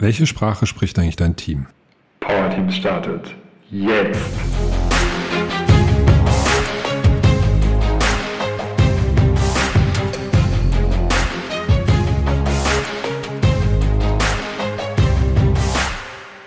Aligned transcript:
Welche 0.00 0.26
Sprache 0.26 0.66
spricht 0.66 0.98
eigentlich 0.98 1.16
dein 1.16 1.36
Team? 1.36 1.66
Power 2.20 2.48
Team 2.48 2.70
startet 2.70 3.34
jetzt. 3.70 4.18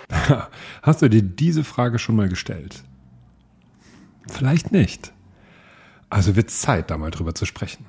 Hast 0.81 1.03
du 1.03 1.09
dir 1.09 1.21
diese 1.21 1.63
Frage 1.63 1.99
schon 1.99 2.15
mal 2.15 2.29
gestellt? 2.29 2.81
Vielleicht 4.31 4.71
nicht. 4.71 5.13
Also 6.09 6.35
wird 6.35 6.49
Zeit, 6.49 6.89
da 6.89 6.97
mal 6.97 7.11
drüber 7.11 7.35
zu 7.35 7.45
sprechen. 7.45 7.85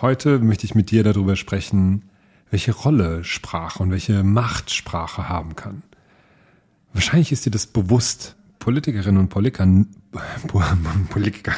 Heute 0.00 0.38
möchte 0.38 0.64
ich 0.64 0.76
mit 0.76 0.92
dir 0.92 1.02
darüber 1.02 1.34
sprechen, 1.34 2.08
welche 2.52 2.72
Rolle 2.72 3.24
Sprache 3.24 3.82
und 3.82 3.90
welche 3.90 4.22
Macht 4.22 4.70
Sprache 4.70 5.26
haben 5.28 5.56
kann. 5.56 5.82
Wahrscheinlich 6.92 7.32
ist 7.32 7.46
dir 7.46 7.50
das 7.50 7.66
bewusst. 7.66 8.36
Politikerinnen 8.58 9.18
und 9.18 9.28
Politiker, 9.30 9.66
Politiker, 11.08 11.54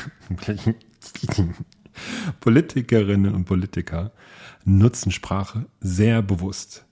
Politikerinnen 2.41 3.35
und 3.35 3.45
Politiker 3.45 4.12
nutzen 4.65 5.11
Sprache 5.11 5.66
sehr 5.80 6.23
bewusst. 6.23 6.87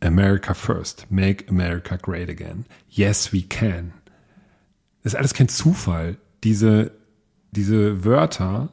America 0.00 0.54
first, 0.54 1.10
make 1.10 1.48
America 1.48 1.96
great 1.96 2.30
again. 2.30 2.64
Yes, 2.88 3.32
we 3.32 3.42
can. 3.42 3.92
Das 5.02 5.12
ist 5.12 5.18
alles 5.18 5.34
kein 5.34 5.48
Zufall. 5.48 6.18
Diese, 6.44 6.92
diese 7.50 8.04
Wörter 8.04 8.70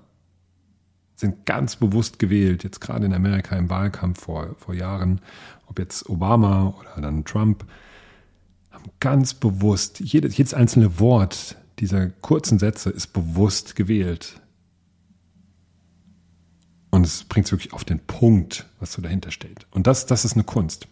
sind 1.20 1.46
ganz 1.46 1.76
bewusst 1.76 2.18
gewählt, 2.20 2.64
jetzt 2.64 2.80
gerade 2.80 3.06
in 3.06 3.14
Amerika 3.14 3.56
im 3.56 3.70
Wahlkampf 3.70 4.22
vor, 4.22 4.56
vor 4.58 4.74
Jahren, 4.74 5.22
ob 5.68 5.80
jetzt 5.80 6.10
Obama 6.10 6.74
oder 6.80 7.02
dann 7.02 7.26
Trump, 7.26 7.66
haben 8.72 8.90
ganz 9.00 9.34
bewusst, 9.34 10.00
jedes, 10.00 10.38
jedes 10.38 10.54
einzelne 10.54 11.00
Wort 11.00 11.58
dieser 11.80 12.10
kurzen 12.10 12.60
Sätze 12.60 12.90
ist 12.90 13.08
bewusst 13.08 13.76
gewählt. 13.76 14.40
Und 16.92 17.06
es 17.06 17.24
bringt 17.24 17.46
es 17.46 17.52
wirklich 17.52 17.74
auf 17.74 17.84
den 17.84 18.00
Punkt, 18.00 18.68
was 18.80 18.94
so 18.94 19.02
dahinter 19.02 19.32
steht. 19.32 19.68
Und 19.72 19.88
das, 19.88 20.06
das 20.06 20.26
ist 20.26 20.34
eine 20.34 20.44
Kunst. 20.44 20.88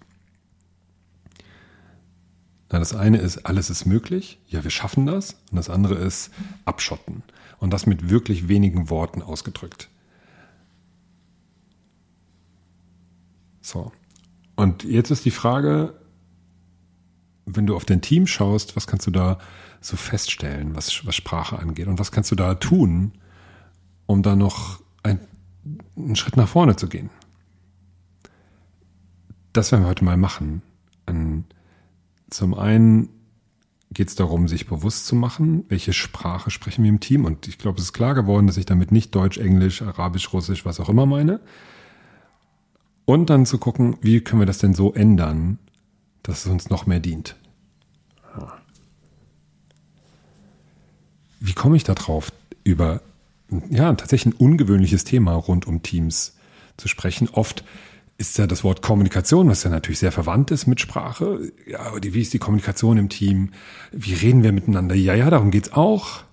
Na, 2.71 2.79
das 2.79 2.93
eine 2.93 3.17
ist, 3.17 3.45
alles 3.45 3.69
ist 3.69 3.85
möglich. 3.85 4.39
Ja, 4.47 4.63
wir 4.63 4.71
schaffen 4.71 5.05
das. 5.05 5.37
Und 5.51 5.55
das 5.55 5.69
andere 5.69 5.95
ist 5.95 6.31
abschotten. 6.65 7.23
Und 7.59 7.71
das 7.71 7.85
mit 7.85 8.09
wirklich 8.09 8.47
wenigen 8.47 8.89
Worten 8.89 9.21
ausgedrückt. 9.21 9.89
So. 13.67 13.91
Und 14.55 14.85
jetzt 14.85 15.11
ist 15.11 15.25
die 15.25 15.31
Frage, 15.31 15.93
wenn 17.45 17.67
du 17.67 17.75
auf 17.75 17.83
dein 17.83 18.01
Team 18.01 18.25
schaust, 18.25 18.77
was 18.77 18.87
kannst 18.87 19.07
du 19.07 19.11
da 19.11 19.39
so 19.81 19.97
feststellen, 19.97 20.73
was, 20.73 21.05
was 21.05 21.15
Sprache 21.15 21.59
angeht? 21.59 21.87
Und 21.87 21.99
was 21.99 22.13
kannst 22.13 22.31
du 22.31 22.35
da 22.35 22.55
tun, 22.55 23.11
um 24.05 24.23
da 24.23 24.37
noch 24.37 24.81
ein, 25.03 25.19
einen 25.97 26.15
Schritt 26.15 26.37
nach 26.37 26.47
vorne 26.47 26.77
zu 26.77 26.87
gehen? 26.87 27.09
Das 29.51 29.73
werden 29.73 29.83
wir 29.83 29.89
heute 29.89 30.05
mal 30.05 30.15
machen. 30.15 30.61
Ein, 31.05 31.43
zum 32.29 32.53
einen 32.53 33.09
geht 33.91 34.07
es 34.07 34.15
darum, 34.15 34.47
sich 34.47 34.67
bewusst 34.67 35.07
zu 35.07 35.15
machen, 35.15 35.65
welche 35.67 35.91
Sprache 35.91 36.51
sprechen 36.51 36.83
wir 36.83 36.89
im 36.89 37.01
Team. 37.01 37.25
Und 37.25 37.49
ich 37.49 37.57
glaube, 37.57 37.79
es 37.79 37.85
ist 37.85 37.93
klar 37.93 38.13
geworden, 38.13 38.47
dass 38.47 38.55
ich 38.55 38.65
damit 38.65 38.93
nicht 38.93 39.13
Deutsch, 39.13 39.37
Englisch, 39.37 39.81
Arabisch, 39.81 40.31
Russisch, 40.31 40.65
was 40.65 40.79
auch 40.79 40.87
immer 40.87 41.05
meine, 41.05 41.41
und 43.07 43.29
dann 43.29 43.45
zu 43.45 43.57
gucken, 43.57 43.95
wie 44.01 44.19
können 44.19 44.41
wir 44.41 44.45
das 44.45 44.57
denn 44.57 44.73
so 44.73 44.93
ändern, 44.93 45.59
dass 46.23 46.45
es 46.45 46.51
uns 46.51 46.69
noch 46.69 46.85
mehr 46.85 46.99
dient. 46.99 47.37
Wie 51.39 51.53
komme 51.53 51.77
ich 51.77 51.85
da 51.85 51.93
drauf, 51.93 52.33
über 52.63 53.01
ja, 53.69 53.93
tatsächlich 53.93 54.33
ein 54.33 54.37
ungewöhnliches 54.37 55.05
Thema 55.05 55.35
rund 55.35 55.65
um 55.67 55.81
Teams 55.83 56.35
zu 56.75 56.89
sprechen? 56.89 57.29
Oft 57.29 57.63
ist 58.17 58.37
ja 58.37 58.45
das 58.45 58.65
Wort 58.65 58.81
Kommunikation, 58.81 59.47
was 59.47 59.63
ja 59.63 59.69
natürlich 59.69 59.99
sehr 59.99 60.11
verwandt 60.11 60.51
ist 60.51 60.67
mit 60.67 60.81
Sprache. 60.81 61.53
Ja, 61.65 61.93
wie 62.01 62.21
ist 62.21 62.33
die 62.33 62.39
Kommunikation 62.39 62.97
im 62.97 63.07
Team? 63.07 63.51
Wie 63.93 64.15
reden 64.15 64.43
wir 64.43 64.51
miteinander? 64.51 64.95
Ja, 64.95 65.13
ja, 65.13 65.29
darum 65.29 65.51
geht's 65.51 65.71
auch. 65.71 66.23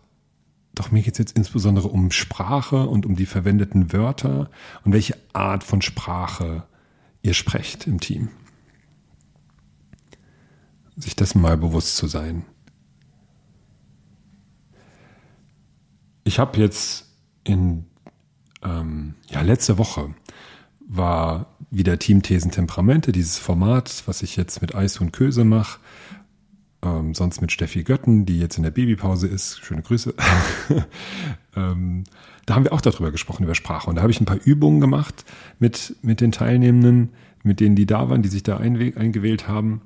Doch 0.75 0.91
mir 0.91 1.03
geht 1.03 1.15
es 1.15 1.19
jetzt 1.19 1.37
insbesondere 1.37 1.89
um 1.89 2.11
Sprache 2.11 2.87
und 2.87 3.07
um 3.07 3.17
die 3.17 3.27
verwendeten 3.27 3.93
Wörter 3.93 4.51
und 4.85 4.93
welche 4.93 5.17
Art 5.33 5.65
von 5.65 5.83
Sprache 5.83 6.65
ihr 7.23 7.35
sprecht 7.35 7.87
im 7.87 8.01
Team. 8.01 8.29
Sich 10.97 11.17
dessen 11.17 11.41
mal 11.41 11.57
bewusst 11.57 11.97
zu 11.97 12.07
sein. 12.07 12.45
Ich 16.25 16.39
habe 16.39 16.59
jetzt 16.59 17.07
in 17.45 17.87
ähm, 18.63 19.15
ja, 19.29 19.43
letzte 19.43 19.79
Woche 19.79 20.15
war 20.87 21.47
wieder 21.71 21.99
Teamthesen 21.99 22.51
Temperamente, 22.51 23.13
dieses 23.13 23.39
Format, 23.39 24.03
was 24.07 24.23
ich 24.23 24.37
jetzt 24.37 24.61
mit 24.61 24.75
Eis 24.75 25.01
und 25.01 25.13
Köse 25.13 25.45
mache, 25.45 25.81
ähm, 26.84 27.15
sonst 27.15 27.41
mit 27.41 27.50
Steffi 27.53 27.83
Götten, 27.83 28.27
die 28.27 28.39
jetzt 28.39 28.56
in 28.56 28.62
der 28.62 28.71
Babypause 28.71 29.27
ist. 29.27 29.65
Schöne 29.65 29.83
Grüße. 29.83 30.15
ähm, 31.56 32.05
da 32.47 32.55
haben 32.55 32.65
wir 32.65 32.72
auch 32.72 32.81
darüber 32.81 33.11
gesprochen, 33.11 33.45
über 33.45 33.55
Sprache. 33.55 33.89
Und 33.89 33.97
da 33.97 34.03
habe 34.03 34.12
ich 34.12 34.21
ein 34.21 34.27
paar 34.27 34.41
Übungen 34.45 34.81
gemacht 34.81 35.25
mit, 35.59 35.97
mit 36.03 36.21
den 36.21 36.33
Teilnehmenden, 36.33 37.11
mit 37.43 37.61
denen, 37.61 37.77
die 37.77 37.87
da 37.87 38.11
waren, 38.11 38.22
die 38.22 38.28
sich 38.28 38.43
da 38.43 38.59
eingewählt 38.59 39.49
haben. 39.49 39.81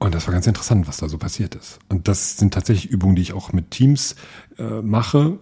Und 0.00 0.14
das 0.14 0.26
war 0.26 0.32
ganz 0.32 0.46
interessant, 0.46 0.88
was 0.88 0.96
da 0.96 1.08
so 1.08 1.18
passiert 1.18 1.54
ist. 1.54 1.78
Und 1.88 2.08
das 2.08 2.38
sind 2.38 2.54
tatsächlich 2.54 2.90
Übungen, 2.90 3.16
die 3.16 3.22
ich 3.22 3.34
auch 3.34 3.52
mit 3.52 3.70
Teams 3.70 4.16
äh, 4.58 4.80
mache. 4.80 5.38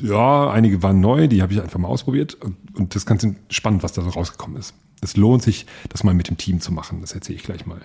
Ja, 0.00 0.50
einige 0.50 0.82
waren 0.82 1.00
neu, 1.00 1.28
die 1.28 1.42
habe 1.42 1.52
ich 1.52 1.60
einfach 1.60 1.78
mal 1.78 1.88
ausprobiert. 1.88 2.34
Und, 2.34 2.56
und 2.74 2.94
das 2.94 3.02
ist 3.02 3.06
ganz 3.06 3.26
spannend, 3.48 3.82
was 3.82 3.92
da 3.92 4.02
so 4.02 4.10
rausgekommen 4.10 4.58
ist. 4.58 4.74
Es 5.00 5.16
lohnt 5.16 5.42
sich, 5.42 5.66
das 5.88 6.04
mal 6.04 6.14
mit 6.14 6.28
dem 6.28 6.36
Team 6.36 6.60
zu 6.60 6.72
machen. 6.72 7.00
Das 7.00 7.12
erzähle 7.12 7.36
ich 7.36 7.42
gleich 7.42 7.66
mal. 7.66 7.80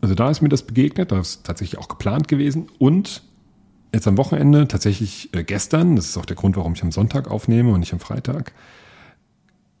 Also 0.00 0.14
da 0.14 0.30
ist 0.30 0.40
mir 0.40 0.48
das 0.48 0.62
begegnet, 0.62 1.12
da 1.12 1.20
ist 1.20 1.44
tatsächlich 1.44 1.78
auch 1.78 1.88
geplant 1.88 2.28
gewesen. 2.28 2.68
Und 2.78 3.22
jetzt 3.94 4.06
am 4.06 4.16
Wochenende, 4.16 4.66
tatsächlich 4.68 5.34
äh, 5.34 5.44
gestern, 5.44 5.96
das 5.96 6.06
ist 6.06 6.16
auch 6.16 6.24
der 6.24 6.36
Grund, 6.36 6.56
warum 6.56 6.72
ich 6.72 6.82
am 6.82 6.92
Sonntag 6.92 7.30
aufnehme 7.30 7.72
und 7.72 7.80
nicht 7.80 7.92
am 7.92 8.00
Freitag. 8.00 8.52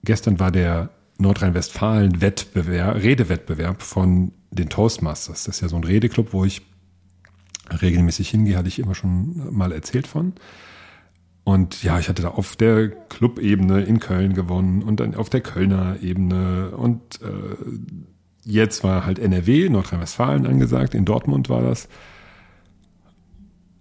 Gestern 0.02 0.38
war 0.38 0.50
der 0.50 0.90
Nordrhein-Westfalen-Wettbewerb, 1.18 2.96
Redewettbewerb 2.96 3.82
von 3.82 4.32
den 4.50 4.68
Toastmasters. 4.68 5.44
Das 5.44 5.56
ist 5.56 5.60
ja 5.60 5.68
so 5.68 5.76
ein 5.76 5.84
Redeclub, 5.84 6.32
wo 6.32 6.44
ich 6.44 6.62
regelmäßig 7.80 8.30
hingehe, 8.30 8.56
hatte 8.56 8.68
ich 8.68 8.78
immer 8.78 8.94
schon 8.94 9.54
mal 9.54 9.72
erzählt 9.72 10.06
von. 10.06 10.32
Und 11.44 11.82
ja, 11.82 11.98
ich 11.98 12.08
hatte 12.08 12.22
da 12.22 12.28
auf 12.28 12.56
der 12.56 12.90
Clubebene 12.90 13.82
in 13.82 14.00
Köln 14.00 14.34
gewonnen 14.34 14.82
und 14.82 15.00
dann 15.00 15.14
auf 15.14 15.30
der 15.30 15.40
Kölner 15.40 15.96
Ebene 16.02 16.70
und 16.70 17.20
äh, 17.22 17.56
Jetzt 18.44 18.84
war 18.84 19.04
halt 19.04 19.18
NRW, 19.18 19.68
Nordrhein-Westfalen 19.68 20.46
angesagt, 20.46 20.94
in 20.94 21.04
Dortmund 21.04 21.48
war 21.48 21.62
das. 21.62 21.88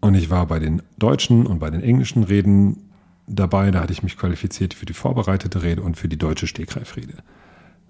Und 0.02 0.16
ich 0.16 0.30
war 0.30 0.46
bei 0.47 0.59
den 0.59 0.81
deutschen 0.97 1.46
und 1.46 1.59
bei 1.59 1.70
den 1.70 1.81
englischen 1.81 2.24
Reden 2.24 2.90
dabei. 3.28 3.72
Da 3.72 3.81
hatte 3.81 3.94
ich 3.94 4.03
mich 4.03 4.18
qualifiziert 4.18 4.74
für 4.74 4.86
die 4.86 4.94
vorbereitete 4.94 5.62
Rede 5.64 5.81
und 5.81 5.97
für 5.97 6.08
die 6.08 6.18
deutsche 6.18 6.47
Stegreifrede. 6.47 7.16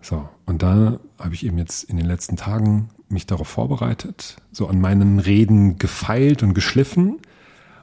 So, 0.01 0.29
und 0.45 0.61
da 0.61 0.99
habe 1.19 1.33
ich 1.33 1.45
eben 1.45 1.57
jetzt 1.57 1.83
in 1.83 1.97
den 1.97 2.05
letzten 2.05 2.37
Tagen 2.37 2.89
mich 3.09 3.25
darauf 3.25 3.47
vorbereitet, 3.47 4.37
so 4.51 4.67
an 4.67 4.79
meinen 4.79 5.19
Reden 5.19 5.77
gefeilt 5.77 6.43
und 6.43 6.53
geschliffen. 6.53 7.17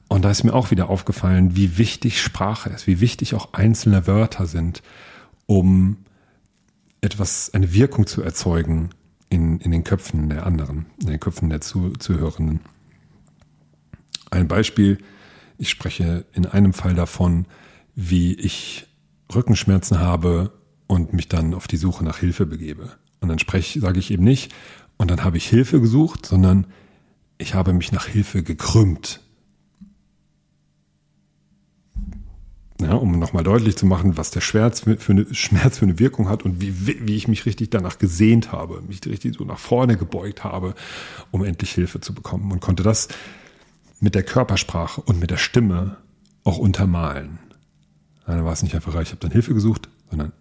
Und 0.09 0.25
da 0.25 0.31
ist 0.31 0.45
mir 0.45 0.55
auch 0.55 0.71
wieder 0.71 0.89
aufgefallen, 0.89 1.57
wie 1.57 1.79
wichtig 1.79 2.23
Sprache 2.23 2.71
ist, 2.71 2.87
wie 2.87 3.01
wichtig 3.01 3.35
auch 3.35 3.53
einzelne 3.53 4.07
Wörter 4.07 4.47
sind, 4.47 4.83
um 5.47 5.99
etwas, 7.07 7.55
eine 7.55 7.73
Wirkung 7.73 8.07
zu 8.07 8.23
erzeugen 8.23 8.91
in, 9.31 9.59
in 9.61 9.71
den 9.71 9.85
Köpfen 9.85 10.29
der 10.29 10.45
anderen, 10.45 10.87
in 11.01 11.07
den 11.07 11.21
Köpfen 11.21 11.49
der 11.49 11.61
Zu, 11.61 11.93
Zuhörenden. 11.93 12.61
Ein 14.31 14.49
Beispiel, 14.49 14.99
ich 15.57 15.71
spreche 15.71 16.27
in 16.33 16.47
einem 16.47 16.73
Fall 16.73 16.95
davon, 16.95 17.47
wie 17.95 18.35
ich 18.35 18.87
Rückenschmerzen 19.35 20.01
habe 20.01 20.53
und 20.87 21.13
mich 21.13 21.29
dann 21.29 21.55
auf 21.55 21.69
die 21.69 21.77
Suche 21.77 22.05
nach 22.05 22.19
Hilfe 22.19 22.45
begebe. 22.45 22.91
Und 23.21 23.29
dann 23.29 23.39
spreche, 23.39 23.81
sage 23.81 23.99
ich 23.99 24.11
eben 24.11 24.25
nicht, 24.25 24.53
und 24.99 25.11
dann 25.11 25.25
habe 25.25 25.37
ich 25.37 25.49
Hilfe 25.49 25.81
gesucht, 25.81 26.27
sondern 26.27 26.67
ich 27.39 27.55
habe 27.55 27.73
mich 27.73 27.93
nach 27.93 28.07
Hilfe 28.07 28.43
gekrümmt. 28.43 29.21
Ja, 32.81 32.93
um 32.93 33.19
nochmal 33.19 33.43
deutlich 33.43 33.77
zu 33.77 33.87
machen, 33.87 34.19
was 34.19 34.31
der 34.31 34.43
Schmerz 34.43 34.81
für, 34.81 35.13
eine, 35.13 35.35
Schmerz 35.35 35.79
für 35.79 35.87
eine 35.87 35.99
Wirkung 35.99 36.29
hat 36.29 36.43
und 36.45 36.61
wie, 36.61 37.07
wie 37.07 37.17
ich 37.17 37.27
mich 37.27 37.47
richtig 37.47 37.71
danach 37.71 37.99
gesehnt 37.99 38.53
habe, 38.53 38.83
mich 38.83 39.01
richtig 39.07 39.35
so 39.37 39.45
nach 39.45 39.59
vorne 39.59 39.97
gebeugt 39.97 40.45
habe, 40.45 40.75
um 41.31 41.43
endlich 41.43 41.73
Hilfe 41.73 42.01
zu 42.01 42.13
bekommen 42.13 42.53
und 42.53 42.61
konnte 42.61 42.83
das 42.83 43.09
mit 43.99 44.15
der 44.15 44.25
Körpersprache 44.25 45.01
und 45.01 45.19
mit 45.19 45.31
der 45.31 45.39
Stimme 45.39 45.97
auch 46.45 46.59
untermalen. 46.59 47.39
Dann 48.27 48.45
war 48.45 48.53
es 48.53 48.63
nicht 48.63 48.75
einfach, 48.75 48.95
ich 49.01 49.11
habe 49.11 49.21
dann 49.21 49.31
Hilfe 49.31 49.55
gesucht, 49.55 49.89
sondern 50.11 50.33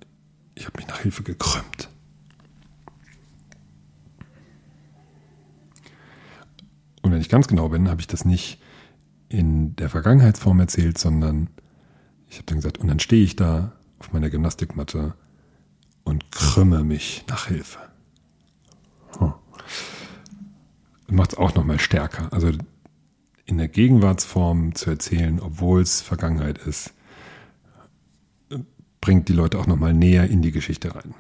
ich 0.55 0.65
habe 0.65 0.77
mich 0.77 0.87
nach 0.87 0.99
Hilfe 0.99 1.23
gekrümmt. 1.23 1.89
Und 7.01 7.11
wenn 7.11 7.21
ich 7.21 7.29
ganz 7.29 7.47
genau 7.47 7.69
bin, 7.69 7.87
habe 7.87 8.01
ich 8.01 8.07
das 8.07 8.25
nicht 8.25 8.59
in 9.29 9.75
der 9.75 9.89
Vergangenheitsform 9.89 10.59
erzählt, 10.59 10.97
sondern 10.97 11.49
ich 12.30 12.38
habe 12.38 12.45
dann 12.48 12.57
gesagt, 12.57 12.77
und 12.77 12.88
dann 12.88 13.00
stehe 13.00 13.24
ich 13.24 13.36
da 13.36 13.74
auf 14.00 14.12
meiner 14.12 14.30
Gymnastikmatte 14.30 15.13
und 16.04 16.31
krümme 16.31 16.83
mich 16.83 17.24
nach 17.27 17.48
Hilfe. 17.48 17.80
Hm. 19.19 19.33
Macht 21.07 21.33
es 21.33 21.38
auch 21.38 21.56
nochmal 21.56 21.80
stärker. 21.80 22.31
Also 22.33 22.51
in 23.45 23.57
der 23.57 23.68
Gegenwartsform 23.68 24.75
zu 24.75 24.89
erzählen, 24.89 25.39
obwohl 25.39 25.81
es 25.81 26.01
Vergangenheit 26.01 26.57
ist, 26.57 26.94
bringt 29.01 29.30
die 29.30 29.33
Leute 29.33 29.60
auch 29.60 29.68
nochmal 29.68 29.94
näher 29.94 30.28
in 30.30 30.42
die 30.42 30.51
Geschichte 30.51 30.95
rein. 30.95 31.13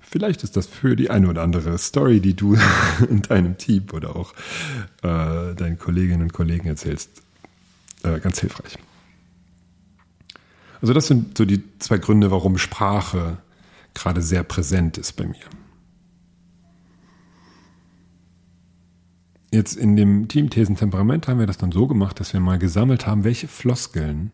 Vielleicht 0.00 0.42
ist 0.42 0.56
das 0.56 0.66
für 0.66 0.96
die 0.96 1.10
eine 1.10 1.28
oder 1.28 1.42
andere 1.42 1.76
Story, 1.76 2.20
die 2.20 2.34
du 2.34 2.56
in 3.10 3.22
deinem 3.22 3.58
Team 3.58 3.86
oder 3.92 4.16
auch 4.16 4.32
äh, 5.02 5.54
deinen 5.54 5.78
Kolleginnen 5.78 6.22
und 6.22 6.32
Kollegen 6.32 6.68
erzählst, 6.68 7.10
äh, 8.04 8.20
ganz 8.20 8.40
hilfreich. 8.40 8.78
Also 10.84 10.92
das 10.92 11.06
sind 11.06 11.38
so 11.38 11.46
die 11.46 11.62
zwei 11.78 11.96
Gründe, 11.96 12.30
warum 12.30 12.58
Sprache 12.58 13.38
gerade 13.94 14.20
sehr 14.20 14.42
präsent 14.42 14.98
ist 14.98 15.14
bei 15.14 15.24
mir. 15.24 15.46
Jetzt 19.50 19.78
in 19.78 19.96
dem 19.96 20.28
Team 20.28 20.50
Thesen 20.50 20.76
Temperament 20.76 21.26
haben 21.26 21.38
wir 21.38 21.46
das 21.46 21.56
dann 21.56 21.72
so 21.72 21.86
gemacht, 21.86 22.20
dass 22.20 22.34
wir 22.34 22.40
mal 22.40 22.58
gesammelt 22.58 23.06
haben, 23.06 23.24
welche 23.24 23.48
Floskeln 23.48 24.30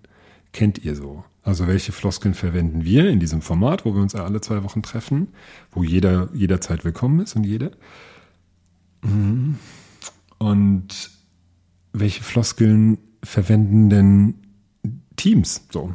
kennt 0.53 0.85
ihr 0.85 0.97
so? 0.97 1.23
Also 1.45 1.69
welche 1.69 1.93
Floskeln 1.93 2.35
verwenden 2.35 2.85
wir 2.85 3.09
in 3.09 3.21
diesem 3.21 3.43
Format, 3.43 3.85
wo 3.85 3.95
wir 3.95 4.03
uns 4.03 4.17
alle 4.17 4.41
zwei 4.41 4.65
Wochen 4.65 4.83
treffen, 4.83 5.29
wo 5.71 5.85
jeder 5.85 6.31
jederzeit 6.35 6.85
willkommen 6.85 7.21
ist 7.21 7.37
und 7.37 7.45
jede. 7.45 7.71
Mhm. 9.03 9.57
Und 10.39 11.11
welche 11.93 12.25
Floskeln 12.25 12.99
verwenden 13.23 13.89
denn 13.89 14.35
Teams 15.15 15.69
so? 15.71 15.95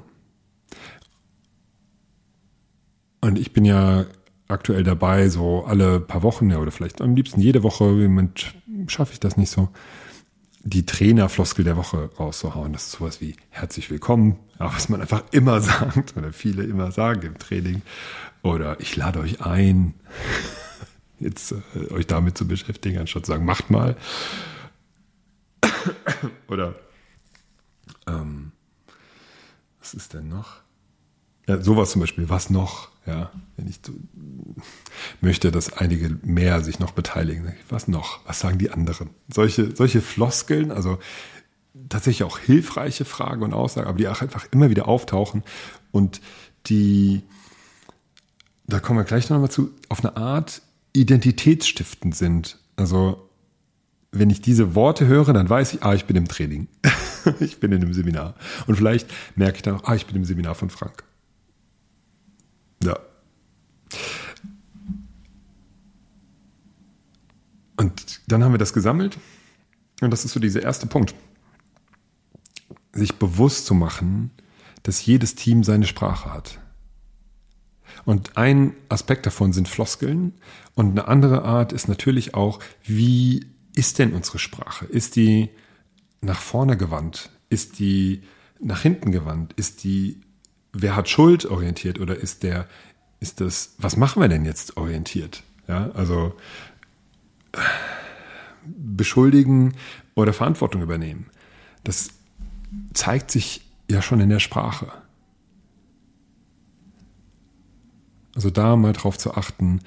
Und 3.25 3.39
ich 3.39 3.54
bin 3.54 3.66
ja 3.66 4.06
aktuell 4.48 4.83
dabei, 4.83 5.30
so 5.30 5.66
alle 5.66 6.00
paar 6.00 6.22
Wochen, 6.22 6.51
ja, 6.51 6.60
oder 6.60 6.72
vielleicht 6.72 7.01
am 7.01 7.16
liebsten 7.16 7.42
jede 7.42 7.63
Woche, 7.63 7.86
im 7.86 8.13
Moment 8.13 8.54
schaffe 8.86 9.13
ich 9.13 9.19
das 9.19 9.36
nicht 9.36 9.50
so, 9.50 9.69
die 10.62 10.86
Trainerfloskel 10.86 11.66
der 11.66 11.75
Woche 11.75 12.12
rauszuhauen. 12.19 12.74
Das 12.74 12.86
ist 12.86 12.92
sowas 12.92 13.22
wie 13.22 13.36
herzlich 13.50 13.89
willkommen, 13.89 14.38
was 14.60 14.89
man 14.89 15.01
einfach 15.01 15.24
immer 15.31 15.60
sagt 15.62 16.16
oder 16.16 16.33
viele 16.33 16.66
immer 16.66 16.92
sagen 16.92 17.24
im 17.24 17.39
Training. 17.39 17.81
Oder 18.44 18.80
ich 18.80 18.95
lade 18.95 19.22
euch 19.22 19.42
ein, 19.42 19.95
jetzt 21.19 21.51
äh, 21.74 21.92
euch 21.94 22.06
damit 22.06 22.38
zu 22.38 22.48
beschäftigen, 22.48 23.00
anstatt 23.00 23.25
zu 23.25 23.31
sagen, 23.31 23.44
macht 23.44 23.72
mal. 23.72 23.98
oder 26.48 26.75
ähm, 28.06 28.51
was 29.80 29.95
ist 29.95 30.13
denn 30.13 30.30
noch? 30.30 30.57
Ja, 31.48 31.60
sowas 31.60 31.89
zum 31.89 32.01
Beispiel, 32.01 32.30
was 32.30 32.51
noch? 32.51 32.94
Ja, 33.05 33.31
wenn 33.55 33.67
ich 33.67 33.79
möchte, 35.21 35.51
dass 35.51 35.71
einige 35.73 36.17
mehr 36.23 36.61
sich 36.61 36.79
noch 36.79 36.91
beteiligen. 36.91 37.53
Was 37.69 37.87
noch? 37.87 38.19
Was 38.25 38.39
sagen 38.39 38.57
die 38.57 38.71
anderen? 38.71 39.11
Solche, 39.31 39.75
solche 39.75 40.01
Floskeln, 40.01 40.71
also 40.71 40.97
tatsächlich 41.89 42.23
auch 42.23 42.39
hilfreiche 42.39 43.05
Fragen 43.05 43.43
und 43.43 43.53
Aussagen, 43.53 43.87
aber 43.87 43.97
die 43.97 44.07
auch 44.07 44.21
einfach 44.21 44.47
immer 44.51 44.69
wieder 44.69 44.87
auftauchen 44.87 45.43
und 45.91 46.19
die, 46.67 47.21
da 48.65 48.79
kommen 48.79 48.99
wir 48.99 49.03
gleich 49.03 49.29
noch 49.29 49.39
mal 49.39 49.49
zu, 49.49 49.71
auf 49.89 50.03
eine 50.03 50.17
Art 50.17 50.61
identitätsstiftend 50.93 52.15
sind. 52.15 52.57
Also 52.75 53.29
wenn 54.11 54.29
ich 54.29 54.41
diese 54.41 54.73
Worte 54.73 55.05
höre, 55.05 55.33
dann 55.33 55.49
weiß 55.49 55.73
ich, 55.73 55.83
ah, 55.83 55.93
ich 55.93 56.05
bin 56.05 56.15
im 56.15 56.27
Training. 56.27 56.67
ich 57.39 57.59
bin 57.59 57.71
in 57.71 57.81
einem 57.81 57.93
Seminar. 57.93 58.35
Und 58.65 58.77
vielleicht 58.77 59.07
merke 59.35 59.57
ich 59.57 59.61
dann 59.61 59.75
auch, 59.75 59.83
ah, 59.83 59.95
ich 59.95 60.07
bin 60.07 60.15
im 60.15 60.25
Seminar 60.25 60.55
von 60.55 60.69
Frank. 60.69 61.03
Ja. 62.85 62.99
Und 67.77 68.21
dann 68.27 68.43
haben 68.43 68.53
wir 68.53 68.57
das 68.57 68.73
gesammelt. 68.73 69.17
Und 70.01 70.11
das 70.11 70.25
ist 70.25 70.33
so 70.33 70.39
dieser 70.39 70.61
erste 70.61 70.87
Punkt. 70.87 71.13
Sich 72.93 73.15
bewusst 73.15 73.65
zu 73.65 73.73
machen, 73.73 74.31
dass 74.83 75.05
jedes 75.05 75.35
Team 75.35 75.63
seine 75.63 75.85
Sprache 75.85 76.33
hat. 76.33 76.59
Und 78.05 78.37
ein 78.37 78.73
Aspekt 78.89 79.25
davon 79.25 79.53
sind 79.53 79.67
Floskeln. 79.67 80.33
Und 80.75 80.91
eine 80.91 81.07
andere 81.07 81.43
Art 81.43 81.73
ist 81.73 81.88
natürlich 81.88 82.33
auch, 82.33 82.59
wie 82.83 83.45
ist 83.75 83.99
denn 83.99 84.13
unsere 84.13 84.39
Sprache? 84.39 84.85
Ist 84.85 85.15
die 85.15 85.49
nach 86.21 86.39
vorne 86.39 86.77
gewandt? 86.77 87.29
Ist 87.49 87.79
die 87.79 88.23
nach 88.59 88.81
hinten 88.81 89.11
gewandt? 89.11 89.53
Ist 89.53 89.83
die 89.83 90.21
wer 90.75 90.95
hat 90.95 91.10
Schuld 91.10 91.45
orientiert 91.45 92.00
oder 92.00 92.16
ist 92.16 92.44
der, 92.44 92.68
ist 93.19 93.42
das, 93.42 93.75
was 93.77 93.98
machen 93.98 94.22
wir 94.22 94.27
denn 94.27 94.45
jetzt 94.45 94.77
orientiert? 94.77 95.44
Ja, 95.68 95.89
also 95.92 96.33
beschuldigen 98.66 99.75
oder 100.16 100.33
Verantwortung 100.33 100.81
übernehmen. 100.81 101.27
Das 101.83 102.10
zeigt 102.94 103.31
sich 103.31 103.62
ja 103.89 104.01
schon 104.01 104.19
in 104.19 104.30
der 104.30 104.39
Sprache. 104.39 104.92
Also 108.36 108.50
da 108.50 108.75
mal 108.75 108.94
drauf 108.94 109.18
zu 109.18 109.33
achten, 109.33 109.80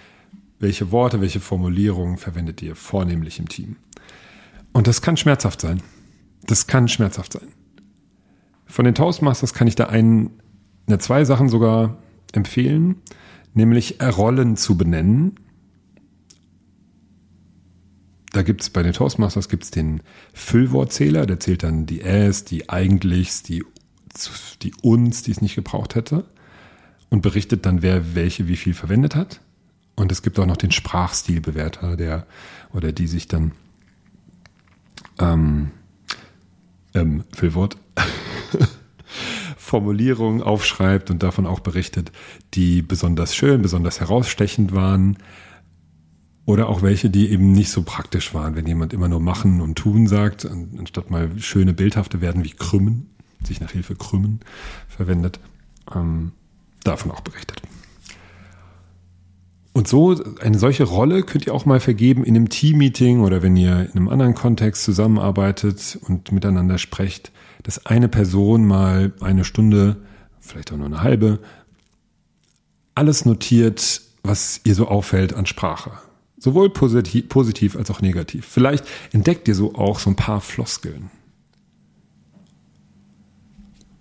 welche 0.59 0.91
Worte, 0.91 1.21
welche 1.21 1.41
Formulierungen 1.41 2.17
verwendet 2.17 2.63
ihr 2.63 2.75
vornehmlich 2.75 3.39
im 3.39 3.49
Team. 3.49 3.77
Und 4.73 4.87
das 4.87 5.03
kann 5.03 5.17
schmerzhaft 5.17 5.61
sein. 5.61 5.83
Das 6.47 6.67
kann 6.67 6.89
schmerzhaft 6.89 7.35
sein. 7.35 7.49
Von 8.67 8.85
den 8.85 8.95
Toastmasters 8.95 9.55
kann 9.55 9.67
ich 9.67 9.75
da 9.75 9.85
einen 9.85 10.31
ja, 10.89 10.99
zwei 10.99 11.25
Sachen 11.25 11.49
sogar 11.49 11.99
empfehlen, 12.33 12.97
nämlich 13.55 14.01
Rollen 14.03 14.57
zu 14.57 14.77
benennen. 14.77 15.37
Da 18.33 18.43
gibt 18.43 18.63
es 18.63 18.71
bei 18.71 18.83
den 18.83 18.93
Toastmasters 18.93 19.49
gibt's 19.49 19.71
den 19.71 20.03
Füllwortzähler, 20.35 21.27
der 21.27 21.41
zählt 21.41 21.63
dann 21.63 21.87
die 21.87 22.03
es, 22.03 22.45
die 22.45 22.69
eigentlichs, 22.69 23.43
die, 23.43 23.65
die 24.63 24.73
uns, 24.83 25.23
die 25.23 25.31
es 25.31 25.41
nicht 25.41 25.55
gebraucht 25.55 25.95
hätte 25.95 26.25
und 27.11 27.23
berichtet 27.23 27.67
dann, 27.67 27.83
wer 27.83 28.15
welche 28.15 28.49
wie 28.49 28.57
viel 28.57 28.75
verwendet 28.75 29.15
hat. 29.15 29.41
Und 29.97 30.13
es 30.13 30.23
gibt 30.23 30.39
auch 30.39 30.47
noch 30.47 30.57
den 30.57 30.71
Sprachstilbewerter, 30.71 31.97
der 31.97 32.27
oder 32.73 32.93
die 32.93 33.07
sich 33.07 33.27
dann 33.29 33.53
ähm, 35.19 35.71
ähm, 36.95 37.25
Füllwort 37.35 37.77
Formulierungen 39.69 40.43
aufschreibt 40.43 41.11
und 41.11 41.23
davon 41.23 41.47
auch 41.47 41.61
berichtet, 41.61 42.11
die 42.55 42.81
besonders 42.81 43.37
schön, 43.37 43.61
besonders 43.61 44.01
herausstechend 44.01 44.75
waren. 44.75 45.19
Oder 46.47 46.71
auch 46.71 46.81
welche, 46.81 47.11
die 47.11 47.29
eben 47.29 47.53
nicht 47.53 47.71
so 47.71 47.83
praktisch 47.83 48.33
waren, 48.33 48.57
wenn 48.57 48.67
jemand 48.67 48.95
immer 48.95 49.09
nur 49.09 49.21
machen 49.21 49.61
und 49.61 49.77
tun 49.77 50.07
sagt, 50.07 50.47
anstatt 50.47 51.11
mal 51.11 51.31
schöne 51.39 51.75
bildhafte 51.75 52.23
werden 52.23 52.45
wie 52.45 52.53
krümmen, 52.53 53.11
sich 53.45 53.61
nach 53.61 53.73
Hilfe 53.73 53.95
krümmen 53.95 54.41
verwendet, 54.89 55.39
ähm, 55.95 56.33
davon 56.85 57.11
auch 57.11 57.21
berichtet. 57.21 57.61
Und 59.75 59.87
so 59.87 60.19
eine 60.41 60.59
solche 60.59 60.85
Rolle 60.85 61.23
könnt 61.23 61.47
ihr 61.47 61.55
auch 61.55 61.67
mal 61.67 61.81
vergeben 61.81 62.25
in 62.25 62.35
einem 62.35 62.49
Teammeeting 62.49 63.21
oder 63.21 63.43
wenn 63.43 63.55
ihr 63.55 63.83
in 63.83 63.99
einem 63.99 64.09
anderen 64.09 64.35
Kontext 64.35 64.83
zusammenarbeitet 64.83 65.99
und 66.09 66.33
miteinander 66.33 66.79
sprecht, 66.79 67.31
dass 67.63 67.87
eine 67.87 68.09
Person 68.09 68.67
mal 68.67 69.13
eine 69.21 69.45
Stunde, 69.45 69.97
vielleicht 70.41 70.73
auch 70.73 70.77
nur 70.77 70.87
eine 70.87 71.03
halbe, 71.03 71.41
alles 72.95 73.25
notiert, 73.25 74.03
was 74.23 74.61
ihr 74.65 74.75
so 74.75 74.89
auffällt 74.89 75.33
an 75.33 75.47
Sprache. 75.47 75.93
Sowohl 76.39 76.71
positiv, 76.71 77.29
positiv 77.29 77.77
als 77.77 77.91
auch 77.91 78.01
negativ. 78.01 78.47
Vielleicht 78.47 78.85
entdeckt 79.13 79.49
ihr 79.49 79.55
so 79.55 79.75
auch 79.75 79.99
so 79.99 80.11
ein 80.11 80.17
paar 80.17 80.41
Floskeln. 80.41 81.11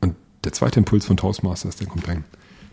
Und 0.02 0.16
der 0.44 0.54
zweite 0.54 0.80
Impuls 0.80 1.06
von 1.06 1.18
Toastmasters, 1.18 1.78
der 1.78 1.88
kommt 1.88 2.08
dann, 2.08 2.24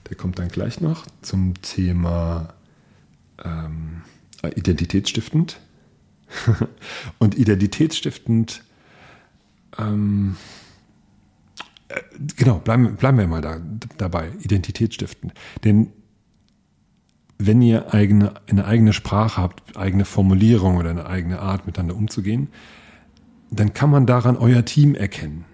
der 0.08 0.16
kommt 0.16 0.38
dann 0.38 0.48
gleich 0.48 0.80
noch 0.80 1.06
zum 1.22 1.54
Thema 1.62 2.54
ähm, 3.42 4.02
identitätsstiftend. 4.42 5.58
Und 7.18 7.36
identitätsstiftend 7.36 8.62
ähm, 9.78 10.36
äh, 10.36 10.63
genau, 12.36 12.58
bleiben, 12.58 12.96
bleiben 12.96 13.18
wir 13.18 13.26
mal 13.26 13.40
da, 13.40 13.58
dabei, 13.96 14.30
Identität 14.40 14.94
stiften. 14.94 15.32
Denn 15.64 15.88
wenn 17.38 17.62
ihr 17.62 17.92
eigene, 17.92 18.34
eine 18.48 18.64
eigene 18.64 18.92
Sprache 18.92 19.40
habt, 19.40 19.76
eigene 19.76 20.04
Formulierung 20.04 20.76
oder 20.76 20.90
eine 20.90 21.06
eigene 21.06 21.40
Art 21.40 21.66
miteinander 21.66 21.96
umzugehen, 21.96 22.48
dann 23.50 23.74
kann 23.74 23.90
man 23.90 24.06
daran 24.06 24.36
euer 24.36 24.64
Team 24.64 24.94
erkennen. 24.94 25.44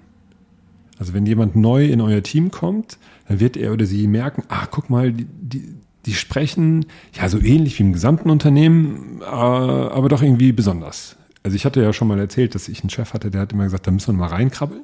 Also 0.99 1.15
wenn 1.15 1.27
jemand 1.27 1.57
neu 1.57 1.87
in 1.87 2.01
euer 2.01 2.23
Team 2.23 2.51
kommt, 2.51 2.99
dann 3.27 3.41
wird 3.41 3.57
er 3.57 3.73
oder 3.73 3.87
sie 3.87 4.07
merken, 4.07 4.43
ah, 4.49 4.67
guck 4.71 4.91
mal, 4.91 5.13
die, 5.13 5.25
die, 5.25 5.75
die 6.07 6.15
sprechen 6.15 6.87
ja 7.15 7.29
so 7.29 7.39
ähnlich 7.39 7.79
wie 7.79 7.85
im 7.85 7.93
gesamten 7.93 8.31
Unternehmen, 8.31 9.21
äh, 9.23 9.25
aber 9.25 10.09
doch 10.09 10.23
irgendwie 10.23 10.53
besonders. 10.53 11.17
Also 11.43 11.57
ich 11.57 11.65
hatte 11.65 11.83
ja 11.83 11.93
schon 11.93 12.09
mal 12.09 12.19
erzählt, 12.19 12.55
dass 12.55 12.69
ich 12.69 12.83
einen 12.83 12.91
Chef 12.91 13.15
hatte, 13.15 13.31
der 13.31 13.41
hat 13.43 13.53
immer 13.53 13.65
gesagt, 13.65 13.87
da 13.87 13.91
müssen 13.91 14.15
wir 14.15 14.19
mal 14.19 14.27
reinkrabbeln. 14.27 14.83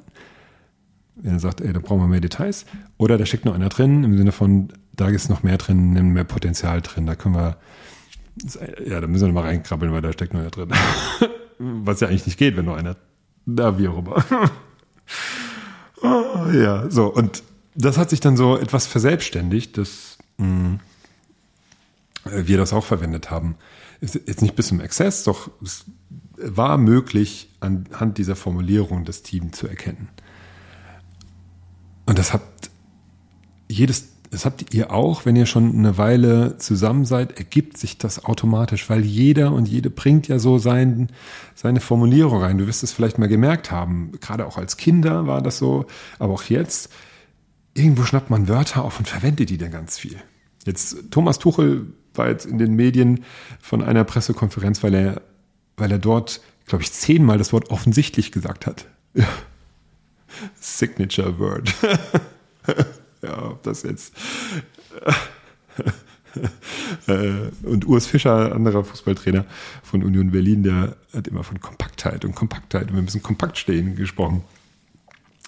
Wenn 1.21 1.33
er 1.33 1.39
sagt, 1.39 1.61
ey, 1.61 1.73
da 1.73 1.79
brauchen 1.79 2.01
wir 2.01 2.07
mehr 2.07 2.21
Details. 2.21 2.65
Oder 2.97 3.17
da 3.17 3.25
steckt 3.25 3.45
noch 3.45 3.55
einer 3.55 3.69
drin, 3.69 4.03
im 4.03 4.17
Sinne 4.17 4.31
von, 4.31 4.69
da 4.95 5.07
ist 5.09 5.29
noch 5.29 5.43
mehr 5.43 5.57
drin, 5.57 5.93
mehr 6.13 6.23
Potenzial 6.23 6.81
drin, 6.81 7.05
da 7.05 7.15
können 7.15 7.35
wir, 7.35 7.57
ja, 8.85 9.01
da 9.01 9.07
müssen 9.07 9.27
wir 9.27 9.33
mal 9.33 9.43
reinkrabbeln, 9.43 9.91
weil 9.91 10.01
da 10.01 10.13
steckt 10.13 10.33
noch 10.33 10.41
einer 10.41 10.51
drin. 10.51 10.69
Was 11.59 11.99
ja 12.01 12.07
eigentlich 12.07 12.27
nicht 12.27 12.37
geht, 12.37 12.55
wenn 12.55 12.65
noch 12.65 12.75
einer, 12.75 12.95
da 13.45 13.79
wie 13.79 13.87
auch 13.87 13.97
immer. 13.97 14.23
oh, 16.01 16.49
ja, 16.53 16.89
so, 16.89 17.07
und 17.07 17.43
das 17.73 17.97
hat 17.97 18.09
sich 18.09 18.19
dann 18.19 18.37
so 18.37 18.57
etwas 18.57 18.87
verselbstständigt, 18.87 19.77
dass 19.77 20.17
mh, 20.37 20.79
wir 22.25 22.57
das 22.57 22.73
auch 22.73 22.83
verwendet 22.83 23.31
haben. 23.31 23.55
Ist 24.01 24.15
jetzt 24.15 24.41
nicht 24.41 24.55
bis 24.55 24.67
zum 24.67 24.81
Exzess, 24.81 25.23
doch 25.23 25.49
es 25.63 25.85
war 26.37 26.77
möglich, 26.77 27.49
anhand 27.59 28.17
dieser 28.17 28.35
Formulierung 28.35 29.05
das 29.05 29.23
Team 29.23 29.53
zu 29.53 29.67
erkennen. 29.67 30.09
Und 32.07 32.17
das 32.17 32.33
habt 32.33 32.71
jedes, 33.67 34.07
das 34.31 34.45
habt 34.45 34.73
ihr 34.73 34.91
auch, 34.91 35.25
wenn 35.25 35.35
ihr 35.35 35.45
schon 35.45 35.77
eine 35.77 35.97
Weile 35.97 36.57
zusammen 36.57 37.05
seid, 37.05 37.37
ergibt 37.37 37.77
sich 37.77 37.97
das 37.97 38.25
automatisch, 38.25 38.89
weil 38.89 39.05
jeder 39.05 39.51
und 39.51 39.67
jede 39.67 39.89
bringt 39.89 40.27
ja 40.27 40.39
so 40.39 40.57
sein, 40.57 41.09
seine 41.53 41.81
Formulierung 41.81 42.41
rein. 42.41 42.57
Du 42.57 42.65
wirst 42.65 42.81
es 42.81 42.93
vielleicht 42.93 43.19
mal 43.19 43.27
gemerkt 43.27 43.71
haben, 43.71 44.13
gerade 44.21 44.47
auch 44.47 44.57
als 44.57 44.77
Kinder 44.77 45.27
war 45.27 45.41
das 45.41 45.57
so, 45.57 45.85
aber 46.17 46.33
auch 46.33 46.43
jetzt, 46.43 46.91
irgendwo 47.73 48.03
schnappt 48.03 48.29
man 48.29 48.47
Wörter 48.47 48.83
auf 48.83 48.99
und 48.99 49.07
verwendet 49.07 49.49
die 49.49 49.57
dann 49.57 49.71
ganz 49.71 49.99
viel. 49.99 50.17
Jetzt, 50.65 51.11
Thomas 51.11 51.39
Tuchel 51.39 51.87
war 52.13 52.29
jetzt 52.29 52.45
in 52.45 52.57
den 52.57 52.73
Medien 52.73 53.25
von 53.59 53.83
einer 53.83 54.05
Pressekonferenz, 54.05 54.81
weil 54.81 54.93
er, 54.93 55.21
weil 55.75 55.91
er 55.91 55.99
dort, 55.99 56.41
glaube 56.65 56.83
ich, 56.83 56.91
zehnmal 56.91 57.37
das 57.37 57.53
Wort 57.53 57.69
offensichtlich 57.69 58.31
gesagt 58.31 58.65
hat. 58.65 58.85
Signature 60.59 61.37
Word. 61.39 61.73
ja, 63.21 63.45
ob 63.45 63.63
das 63.63 63.83
jetzt. 63.83 64.13
Äh, 67.07 67.49
und 67.63 67.87
Urs 67.87 68.05
Fischer, 68.05 68.53
anderer 68.53 68.83
Fußballtrainer 68.83 69.45
von 69.81 70.03
Union 70.03 70.29
Berlin, 70.29 70.61
der 70.61 70.95
hat 71.11 71.27
immer 71.27 71.43
von 71.43 71.59
Kompaktheit 71.59 72.25
und 72.25 72.35
Kompaktheit 72.35 72.89
und 72.89 72.95
wir 72.95 73.01
müssen 73.01 73.23
kompakt 73.23 73.57
stehen 73.57 73.95
gesprochen. 73.95 74.43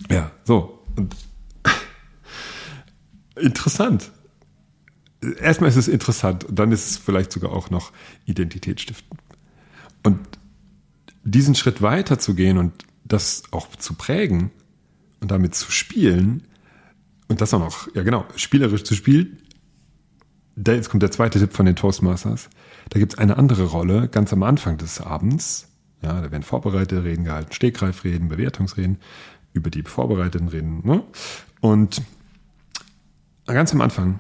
Ja, 0.10 0.31
so. 0.46 0.84
Und 0.96 1.15
interessant. 3.36 4.12
Erstmal 5.39 5.69
ist 5.69 5.75
es 5.75 5.88
interessant 5.88 6.46
und 6.46 6.58
dann 6.58 6.72
ist 6.72 6.89
es 6.89 6.98
vielleicht 6.98 7.31
sogar 7.31 7.51
auch 7.51 7.69
noch 7.69 7.91
identitätsstiftend. 8.25 9.19
Und 10.03 10.19
diesen 11.24 11.55
Schritt 11.55 11.81
weiter 11.81 12.19
zu 12.19 12.34
gehen 12.34 12.58
und 12.58 12.74
das 13.03 13.43
auch 13.51 13.75
zu 13.75 13.96
prägen, 13.96 14.51
und 15.21 15.31
damit 15.31 15.55
zu 15.55 15.71
spielen 15.71 16.43
und 17.27 17.41
das 17.41 17.53
auch 17.53 17.59
noch, 17.59 17.93
ja 17.95 18.03
genau, 18.03 18.25
spielerisch 18.35 18.83
zu 18.83 18.95
spielen, 18.95 19.38
da 20.55 20.73
jetzt 20.73 20.89
kommt 20.89 21.03
der 21.03 21.11
zweite 21.11 21.39
Tipp 21.39 21.53
von 21.53 21.65
den 21.65 21.75
Toastmasters. 21.75 22.49
Da 22.89 22.99
gibt 22.99 23.13
es 23.13 23.19
eine 23.19 23.38
andere 23.38 23.65
Rolle 23.65 24.09
ganz 24.09 24.33
am 24.33 24.43
Anfang 24.43 24.77
des 24.77 24.99
Abends. 24.99 25.69
Ja, 26.01 26.21
da 26.21 26.31
werden 26.31 26.43
vorbereitete 26.43 27.03
Reden 27.03 27.25
gehalten, 27.25 27.51
Stegreifreden, 27.51 28.27
Bewertungsreden, 28.27 28.97
über 29.53 29.69
die 29.69 29.83
vorbereiteten 29.83 30.47
Reden. 30.47 30.81
Ne? 30.85 31.03
Und 31.61 32.01
ganz 33.45 33.73
am 33.73 33.81
Anfang 33.81 34.19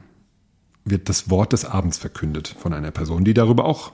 wird 0.85 1.09
das 1.09 1.29
Wort 1.29 1.53
des 1.53 1.65
Abends 1.65 1.97
verkündet 1.97 2.55
von 2.59 2.73
einer 2.73 2.91
Person, 2.91 3.23
die 3.23 3.33
darüber 3.33 3.65
auch 3.65 3.91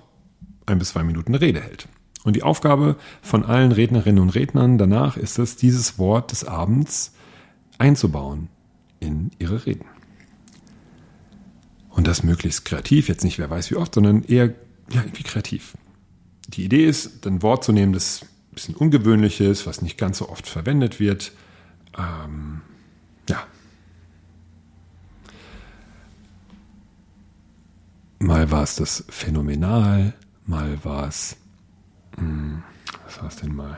ein 0.65 0.79
bis 0.79 0.89
zwei 0.89 1.03
Minuten 1.03 1.35
Rede 1.35 1.61
hält. 1.61 1.87
Und 2.25 2.35
die 2.35 2.43
Aufgabe 2.43 2.97
von 3.21 3.45
allen 3.45 3.71
Rednerinnen 3.71 4.21
und 4.21 4.33
Rednern 4.33 4.79
danach 4.79 5.15
ist 5.15 5.37
es, 5.37 5.55
dieses 5.55 5.99
Wort 5.99 6.31
des 6.31 6.43
Abends 6.43 7.13
einzubauen 7.77 8.49
in 8.99 9.29
ihre 9.37 9.67
Reden. 9.67 9.85
Und 11.91 12.07
das 12.07 12.23
möglichst 12.23 12.65
kreativ, 12.65 13.07
jetzt 13.07 13.23
nicht 13.23 13.37
wer 13.37 13.49
weiß 13.49 13.69
wie 13.69 13.75
oft, 13.75 13.93
sondern 13.93 14.23
eher 14.23 14.47
ja, 14.91 15.01
irgendwie 15.01 15.21
kreativ. 15.21 15.77
Die 16.47 16.65
Idee 16.65 16.85
ist, 16.85 17.27
ein 17.27 17.43
Wort 17.43 17.63
zu 17.63 17.71
nehmen, 17.71 17.93
das 17.93 18.23
ein 18.23 18.55
bisschen 18.55 18.75
ungewöhnlich 18.75 19.39
ist, 19.39 19.67
was 19.67 19.83
nicht 19.83 19.97
ganz 19.97 20.17
so 20.17 20.27
oft 20.27 20.47
verwendet 20.47 20.99
wird. 20.99 21.31
Ähm, 21.95 22.61
ja. 23.29 23.43
Mal 28.17 28.49
war 28.49 28.63
es 28.63 28.77
das 28.77 29.05
Phänomenal, 29.09 30.15
mal 30.47 30.83
war 30.83 31.07
es 31.07 31.37
was 33.05 33.21
war 33.21 33.27
es 33.27 33.35
denn 33.37 33.55
mal? 33.55 33.77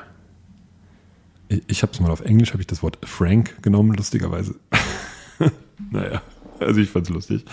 Ich, 1.49 1.63
ich 1.67 1.81
habe 1.81 1.93
es 1.93 1.99
mal 1.99 2.11
auf 2.11 2.21
Englisch, 2.21 2.51
habe 2.51 2.61
ich 2.61 2.67
das 2.67 2.83
Wort 2.83 2.97
Frank 3.03 3.61
genommen, 3.61 3.93
lustigerweise. 3.93 4.55
naja, 5.91 6.21
also 6.59 6.79
ich 6.79 6.89
fand 6.89 7.07
es 7.07 7.13
lustig. 7.13 7.45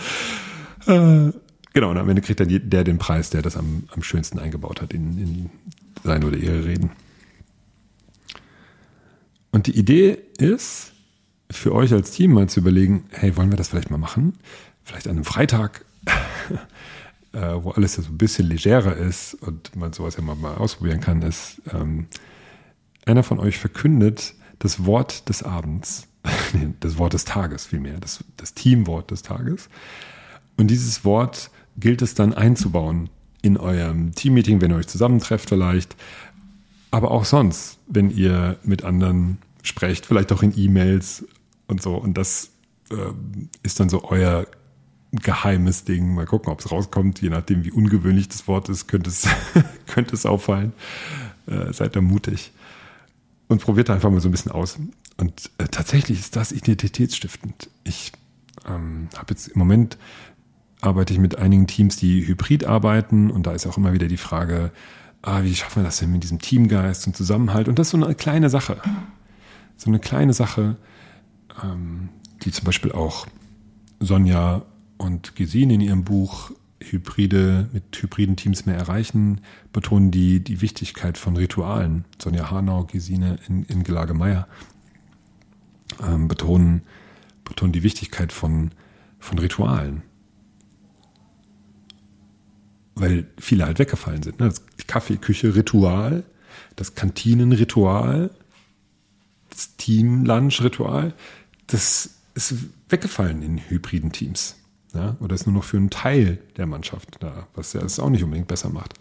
Äh, 0.87 1.31
genau, 1.73 1.91
und 1.91 1.97
am 1.97 2.09
Ende 2.09 2.21
kriegt 2.21 2.39
dann 2.39 2.49
der 2.49 2.83
den 2.83 2.97
Preis, 2.97 3.29
der 3.29 3.41
das 3.41 3.57
am, 3.57 3.83
am 3.91 4.03
schönsten 4.03 4.39
eingebaut 4.39 4.81
hat 4.81 4.93
in, 4.93 5.17
in 5.17 5.49
seine 6.03 6.25
oder 6.27 6.37
ihre 6.37 6.65
Reden. 6.65 6.91
Und 9.51 9.67
die 9.67 9.77
Idee 9.77 10.17
ist, 10.37 10.91
für 11.49 11.73
euch 11.73 11.93
als 11.93 12.11
Team 12.11 12.33
mal 12.33 12.49
zu 12.49 12.59
überlegen, 12.59 13.05
hey, 13.11 13.37
wollen 13.37 13.51
wir 13.51 13.57
das 13.57 13.69
vielleicht 13.69 13.91
mal 13.91 13.97
machen? 13.97 14.33
Vielleicht 14.83 15.07
an 15.07 15.15
einem 15.15 15.23
Freitag 15.23 15.85
äh, 17.35 17.63
wo 17.63 17.71
alles 17.71 17.97
ja 17.97 18.03
so 18.03 18.09
ein 18.09 18.17
bisschen 18.17 18.47
legerer 18.47 18.95
ist 18.95 19.33
und 19.35 19.75
man 19.75 19.93
sowas 19.93 20.15
ja 20.15 20.23
mal, 20.23 20.35
mal 20.35 20.55
ausprobieren 20.55 21.01
kann, 21.01 21.21
ist, 21.21 21.61
ähm, 21.73 22.07
einer 23.05 23.23
von 23.23 23.39
euch 23.39 23.59
verkündet 23.59 24.33
das 24.59 24.85
Wort 24.85 25.27
des 25.29 25.43
Abends, 25.43 26.07
das 26.79 26.97
Wort 26.97 27.13
des 27.13 27.25
Tages 27.25 27.65
vielmehr, 27.65 27.99
das, 27.99 28.23
das 28.37 28.53
Teamwort 28.53 29.11
des 29.11 29.21
Tages. 29.21 29.69
Und 30.57 30.67
dieses 30.67 31.03
Wort 31.03 31.51
gilt 31.77 32.01
es 32.01 32.15
dann 32.15 32.33
einzubauen 32.33 33.09
in 33.41 33.57
eurem 33.57 34.15
Teammeeting, 34.15 34.61
wenn 34.61 34.71
ihr 34.71 34.77
euch 34.77 34.87
zusammentrefft 34.87 35.49
vielleicht, 35.49 35.95
aber 36.89 37.11
auch 37.11 37.25
sonst, 37.25 37.79
wenn 37.87 38.09
ihr 38.09 38.57
mit 38.63 38.85
anderen 38.85 39.39
sprecht, 39.61 40.05
vielleicht 40.05 40.31
auch 40.31 40.41
in 40.41 40.57
E-Mails 40.57 41.25
und 41.67 41.81
so. 41.81 41.95
Und 41.95 42.17
das 42.17 42.51
äh, 42.89 42.95
ist 43.63 43.79
dann 43.79 43.89
so 43.89 44.05
euer 44.05 44.47
geheimes 45.21 45.83
Ding. 45.83 46.13
Mal 46.13 46.25
gucken, 46.25 46.51
ob 46.51 46.59
es 46.59 46.71
rauskommt. 46.71 47.21
Je 47.21 47.29
nachdem, 47.29 47.63
wie 47.63 47.71
ungewöhnlich 47.71 48.27
das 48.29 48.47
Wort 48.47 48.69
ist, 48.69 48.87
könnte 48.87 49.09
es, 49.09 49.27
könnte 49.87 50.15
es 50.15 50.25
auffallen. 50.25 50.73
Äh, 51.47 51.73
seid 51.73 51.95
da 51.95 52.01
mutig. 52.01 52.51
Und 53.47 53.61
probiert 53.61 53.89
einfach 53.89 54.09
mal 54.09 54.21
so 54.21 54.29
ein 54.29 54.31
bisschen 54.31 54.51
aus. 54.51 54.79
Und 55.17 55.51
äh, 55.57 55.65
tatsächlich 55.65 56.19
ist 56.19 56.35
das 56.35 56.51
identitätsstiftend. 56.51 57.69
Ich 57.83 58.11
ähm, 58.67 59.09
habe 59.15 59.27
jetzt 59.29 59.47
im 59.47 59.59
Moment 59.59 59.97
arbeite 60.81 61.13
ich 61.13 61.19
mit 61.19 61.37
einigen 61.37 61.67
Teams, 61.67 61.97
die 61.97 62.27
hybrid 62.27 62.65
arbeiten. 62.65 63.31
Und 63.31 63.47
da 63.47 63.53
ist 63.53 63.65
auch 63.65 63.77
immer 63.77 63.93
wieder 63.93 64.07
die 64.07 64.17
Frage, 64.17 64.71
ah, 65.21 65.43
wie 65.43 65.55
schaffen 65.55 65.81
wir 65.81 65.85
das 65.85 65.97
denn 65.97 66.11
mit 66.11 66.23
diesem 66.23 66.39
Teamgeist 66.39 67.07
und 67.07 67.15
Zusammenhalt? 67.15 67.67
Und 67.67 67.79
das 67.79 67.87
ist 67.87 67.91
so 67.91 68.03
eine 68.03 68.15
kleine 68.15 68.49
Sache. 68.49 68.77
So 69.77 69.89
eine 69.89 69.99
kleine 69.99 70.33
Sache, 70.33 70.77
ähm, 71.63 72.09
die 72.43 72.51
zum 72.51 72.65
Beispiel 72.65 72.91
auch 72.91 73.27
Sonja 73.99 74.63
und 74.97 75.35
Gesine 75.35 75.75
in 75.75 75.81
ihrem 75.81 76.03
Buch 76.03 76.51
Hybride 76.79 77.69
mit 77.73 77.83
hybriden 78.01 78.35
Teams 78.35 78.65
mehr 78.65 78.75
erreichen, 78.75 79.41
betonen 79.73 80.11
die, 80.11 80.39
die 80.39 80.61
Wichtigkeit 80.61 81.17
von 81.17 81.35
Ritualen. 81.35 82.05
Sonja 82.21 82.51
Hanau, 82.51 82.83
Gesine 82.85 83.39
in, 83.47 83.63
in 83.63 83.83
Gelage 83.83 84.13
Meier 84.13 84.47
ähm, 86.01 86.27
betonen, 86.27 86.81
betonen 87.43 87.73
die 87.73 87.83
Wichtigkeit 87.83 88.31
von, 88.31 88.71
von 89.19 89.39
Ritualen. 89.39 90.03
Weil 92.95 93.27
viele 93.37 93.65
halt 93.65 93.79
weggefallen 93.79 94.23
sind. 94.23 94.39
Ne? 94.39 94.47
Das 94.47 94.63
Kaffeeküche-Ritual, 94.87 96.23
das 96.75 96.95
Kantinenritual, 96.95 98.31
das 99.49 99.75
Team-Lunch-Ritual, 99.77 101.13
das 101.67 102.11
ist 102.35 102.53
weggefallen 102.89 103.41
in 103.41 103.57
hybriden 103.69 104.11
Teams. 104.11 104.55
Ja? 104.95 105.15
Oder 105.19 105.35
ist 105.35 105.45
nur 105.45 105.55
noch 105.55 105.63
für 105.63 105.77
einen 105.77 105.89
Teil 105.89 106.39
der 106.57 106.65
Mannschaft 106.65 107.17
da, 107.19 107.47
was 107.53 107.73
ja 107.73 107.81
es 107.81 107.99
auch 107.99 108.09
nicht 108.09 108.23
unbedingt 108.23 108.47
besser 108.47 108.69
macht. 108.69 108.93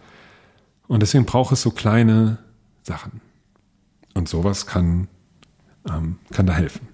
Und 0.86 1.00
deswegen 1.00 1.24
braucht 1.24 1.52
es 1.52 1.62
so 1.62 1.70
kleine 1.70 2.38
Sachen. 2.82 3.20
Und 4.12 4.28
sowas 4.28 4.66
kann, 4.66 5.08
ähm, 5.88 6.18
kann 6.30 6.46
da 6.46 6.54
helfen. 6.54 6.88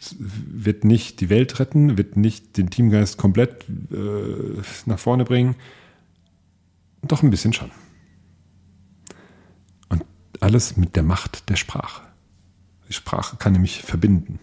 Es 0.00 0.14
wird 0.18 0.84
nicht 0.84 1.20
die 1.20 1.30
Welt 1.30 1.58
retten, 1.58 1.98
wird 1.98 2.16
nicht 2.16 2.56
den 2.56 2.70
Teamgeist 2.70 3.16
komplett 3.18 3.64
äh, 3.90 4.62
nach 4.86 4.98
vorne 4.98 5.24
bringen. 5.24 5.56
Doch 7.02 7.22
ein 7.22 7.30
bisschen 7.30 7.52
schon. 7.52 7.70
Und 9.88 10.04
alles 10.40 10.76
mit 10.76 10.94
der 10.94 11.02
Macht 11.02 11.48
der 11.48 11.56
Sprache. 11.56 12.02
Die 12.88 12.92
Sprache 12.92 13.36
kann 13.36 13.52
nämlich 13.52 13.82
verbinden. 13.82 14.38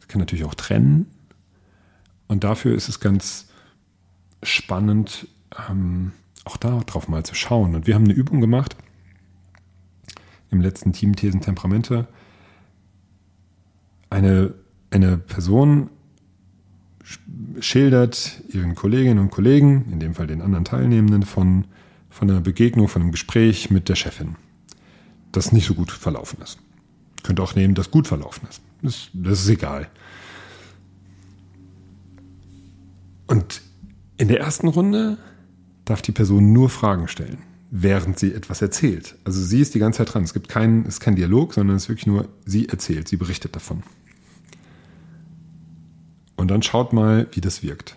Sie 0.00 0.06
kann 0.06 0.20
natürlich 0.20 0.44
auch 0.44 0.54
trennen, 0.54 1.06
und 2.28 2.44
dafür 2.44 2.74
ist 2.74 2.88
es 2.88 3.00
ganz 3.00 3.48
spannend, 4.42 5.28
ähm, 5.68 6.12
auch 6.44 6.56
darauf 6.56 7.08
mal 7.08 7.24
zu 7.24 7.34
schauen. 7.34 7.74
Und 7.74 7.86
wir 7.86 7.94
haben 7.94 8.04
eine 8.04 8.14
Übung 8.14 8.40
gemacht 8.40 8.76
im 10.50 10.60
letzten 10.60 10.92
Team 10.92 11.16
Thesen 11.16 11.40
Temperamente. 11.40 12.06
Eine, 14.10 14.54
eine 14.90 15.18
Person 15.18 15.90
schildert 17.60 18.42
ihren 18.48 18.74
Kolleginnen 18.74 19.18
und 19.18 19.30
Kollegen, 19.30 19.86
in 19.90 20.00
dem 20.00 20.14
Fall 20.14 20.26
den 20.26 20.42
anderen 20.42 20.64
Teilnehmenden, 20.64 21.22
von, 21.22 21.66
von 22.10 22.30
einer 22.30 22.40
Begegnung, 22.40 22.88
von 22.88 23.02
einem 23.02 23.12
Gespräch 23.12 23.70
mit 23.70 23.88
der 23.88 23.96
Chefin, 23.96 24.36
das 25.32 25.52
nicht 25.52 25.66
so 25.66 25.74
gut 25.74 25.90
verlaufen 25.90 26.40
ist. 26.42 26.58
Könnte 27.22 27.42
auch 27.42 27.54
nehmen, 27.54 27.74
das 27.74 27.90
gut 27.90 28.06
verlaufen 28.06 28.48
ist. 28.48 28.60
Das, 28.82 29.08
das 29.12 29.40
ist 29.40 29.48
egal. 29.48 29.88
Und 33.26 33.62
in 34.18 34.28
der 34.28 34.40
ersten 34.40 34.68
Runde 34.68 35.18
darf 35.84 36.02
die 36.02 36.12
Person 36.12 36.52
nur 36.52 36.70
Fragen 36.70 37.08
stellen, 37.08 37.38
während 37.70 38.18
sie 38.18 38.32
etwas 38.32 38.62
erzählt. 38.62 39.16
Also 39.24 39.40
sie 39.42 39.60
ist 39.60 39.74
die 39.74 39.78
ganze 39.78 39.98
Zeit 39.98 40.14
dran. 40.14 40.24
Es 40.24 40.32
gibt 40.32 40.48
keinen, 40.48 40.82
es 40.82 40.94
ist 40.94 41.00
kein 41.00 41.16
Dialog, 41.16 41.54
sondern 41.54 41.76
es 41.76 41.84
ist 41.84 41.88
wirklich 41.88 42.06
nur, 42.06 42.28
sie 42.44 42.68
erzählt, 42.68 43.08
sie 43.08 43.16
berichtet 43.16 43.56
davon. 43.56 43.82
Und 46.36 46.48
dann 46.50 46.62
schaut 46.62 46.92
mal, 46.92 47.26
wie 47.32 47.40
das 47.40 47.62
wirkt. 47.62 47.96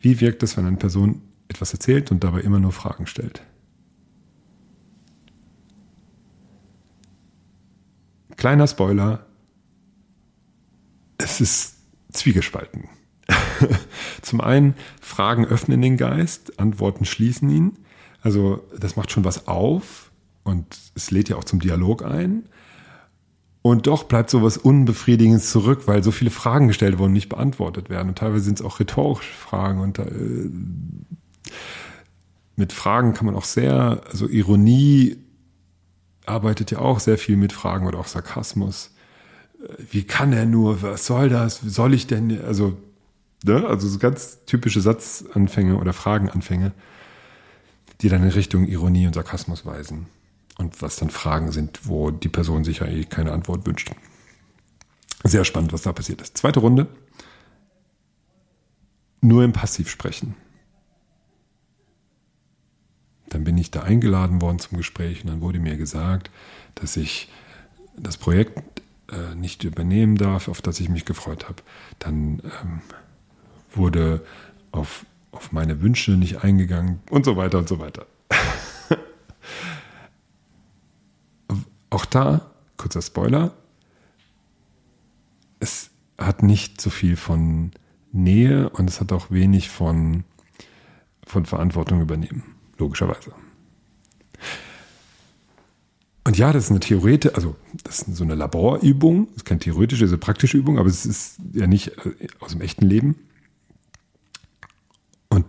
Wie 0.00 0.20
wirkt 0.20 0.42
es, 0.42 0.56
wenn 0.56 0.66
eine 0.66 0.76
Person 0.76 1.22
etwas 1.48 1.72
erzählt 1.72 2.10
und 2.10 2.24
dabei 2.24 2.40
immer 2.40 2.58
nur 2.58 2.72
Fragen 2.72 3.06
stellt? 3.06 3.42
Kleiner 8.36 8.66
Spoiler, 8.66 9.26
es 11.18 11.40
ist 11.40 11.76
zwiegespalten. 12.12 12.88
Zum 14.24 14.40
einen, 14.40 14.74
Fragen 15.00 15.44
öffnen 15.44 15.82
den 15.82 15.96
Geist, 15.96 16.58
Antworten 16.58 17.04
schließen 17.04 17.48
ihn. 17.50 17.78
Also 18.22 18.64
das 18.78 18.96
macht 18.96 19.10
schon 19.10 19.24
was 19.24 19.48
auf 19.48 20.10
und 20.44 20.64
es 20.94 21.10
lädt 21.10 21.28
ja 21.28 21.36
auch 21.36 21.44
zum 21.44 21.60
Dialog 21.60 22.04
ein. 22.04 22.44
Und 23.60 23.86
doch 23.86 24.04
bleibt 24.04 24.28
sowas 24.28 24.58
Unbefriedigendes 24.58 25.50
zurück, 25.50 25.82
weil 25.86 26.02
so 26.02 26.10
viele 26.10 26.30
Fragen 26.30 26.68
gestellt 26.68 26.98
wurden, 26.98 27.14
nicht 27.14 27.30
beantwortet 27.30 27.88
werden. 27.88 28.08
Und 28.08 28.18
teilweise 28.18 28.44
sind 28.44 28.60
es 28.60 28.64
auch 28.64 28.78
rhetorische 28.78 29.32
Fragen. 29.32 29.80
Und 29.80 29.98
äh, 29.98 30.50
mit 32.56 32.72
Fragen 32.74 33.14
kann 33.14 33.26
man 33.26 33.36
auch 33.36 33.44
sehr, 33.44 34.02
also 34.10 34.28
Ironie 34.28 35.16
arbeitet 36.26 36.70
ja 36.70 36.78
auch 36.78 37.00
sehr 37.00 37.18
viel 37.18 37.36
mit 37.36 37.52
Fragen 37.52 37.86
oder 37.86 37.98
auch 37.98 38.06
Sarkasmus. 38.06 38.90
Äh, 39.62 39.82
wie 39.90 40.04
kann 40.04 40.32
er 40.34 40.44
nur? 40.44 40.82
Was 40.82 41.06
soll 41.06 41.30
das? 41.30 41.60
Soll 41.60 41.94
ich 41.94 42.06
denn? 42.06 42.38
Also, 42.42 42.76
ne? 43.44 43.66
also 43.66 43.88
so 43.88 43.98
ganz 43.98 44.44
typische 44.46 44.80
Satzanfänge 44.80 45.76
oder 45.76 45.92
Fragenanfänge, 45.92 46.72
die 48.00 48.08
dann 48.08 48.22
in 48.22 48.30
Richtung 48.30 48.66
Ironie 48.66 49.06
und 49.06 49.14
Sarkasmus 49.14 49.64
weisen 49.64 50.06
und 50.58 50.82
was 50.82 50.96
dann 50.96 51.10
Fragen 51.10 51.52
sind, 51.52 51.86
wo 51.86 52.10
die 52.10 52.28
Person 52.28 52.64
sich 52.64 52.80
eh 52.80 53.04
keine 53.04 53.32
Antwort 53.32 53.66
wünscht. 53.66 53.90
Sehr 55.24 55.44
spannend, 55.44 55.72
was 55.72 55.82
da 55.82 55.92
passiert 55.92 56.20
ist. 56.20 56.36
Zweite 56.36 56.60
Runde. 56.60 56.86
Nur 59.20 59.42
im 59.42 59.52
Passiv 59.52 59.88
sprechen. 59.88 60.34
Dann 63.30 63.42
bin 63.42 63.56
ich 63.56 63.70
da 63.70 63.82
eingeladen 63.82 64.42
worden 64.42 64.58
zum 64.58 64.76
Gespräch 64.76 65.24
und 65.24 65.30
dann 65.30 65.40
wurde 65.40 65.58
mir 65.58 65.76
gesagt, 65.76 66.30
dass 66.74 66.96
ich 66.96 67.30
das 67.96 68.18
Projekt 68.18 68.82
äh, 69.10 69.34
nicht 69.34 69.64
übernehmen 69.64 70.16
darf, 70.16 70.48
auf 70.48 70.60
das 70.60 70.78
ich 70.78 70.88
mich 70.88 71.04
gefreut 71.04 71.48
habe. 71.48 71.62
Dann 71.98 72.42
ähm, 72.44 72.82
wurde 73.76 74.24
auf, 74.72 75.06
auf 75.32 75.52
meine 75.52 75.80
Wünsche 75.82 76.12
nicht 76.12 76.44
eingegangen 76.44 77.00
und 77.10 77.24
so 77.24 77.36
weiter 77.36 77.58
und 77.58 77.68
so 77.68 77.78
weiter. 77.78 78.06
Auch 81.90 82.04
da, 82.06 82.50
kurzer 82.76 83.02
Spoiler, 83.02 83.52
es 85.60 85.90
hat 86.18 86.42
nicht 86.42 86.80
so 86.80 86.90
viel 86.90 87.16
von 87.16 87.72
Nähe 88.12 88.68
und 88.70 88.88
es 88.88 89.00
hat 89.00 89.12
auch 89.12 89.30
wenig 89.30 89.70
von, 89.70 90.24
von 91.26 91.46
Verantwortung 91.46 92.00
übernehmen, 92.00 92.42
logischerweise. 92.78 93.32
Und 96.26 96.38
ja, 96.38 96.52
das 96.52 96.64
ist 96.64 96.70
eine 96.70 96.80
theoretische, 96.80 97.34
also 97.34 97.54
das 97.82 98.00
ist 98.00 98.16
so 98.16 98.24
eine 98.24 98.34
Laborübung, 98.34 99.26
das 99.28 99.38
ist 99.38 99.44
keine 99.44 99.60
theoretische, 99.60 100.04
das 100.04 100.10
ist 100.10 100.14
eine 100.14 100.20
praktische 100.20 100.56
Übung, 100.56 100.78
aber 100.78 100.88
es 100.88 101.04
ist 101.04 101.36
ja 101.52 101.66
nicht 101.66 101.88
äh, 102.06 102.28
aus 102.40 102.52
dem 102.52 102.62
echten 102.62 102.86
Leben. 102.86 103.16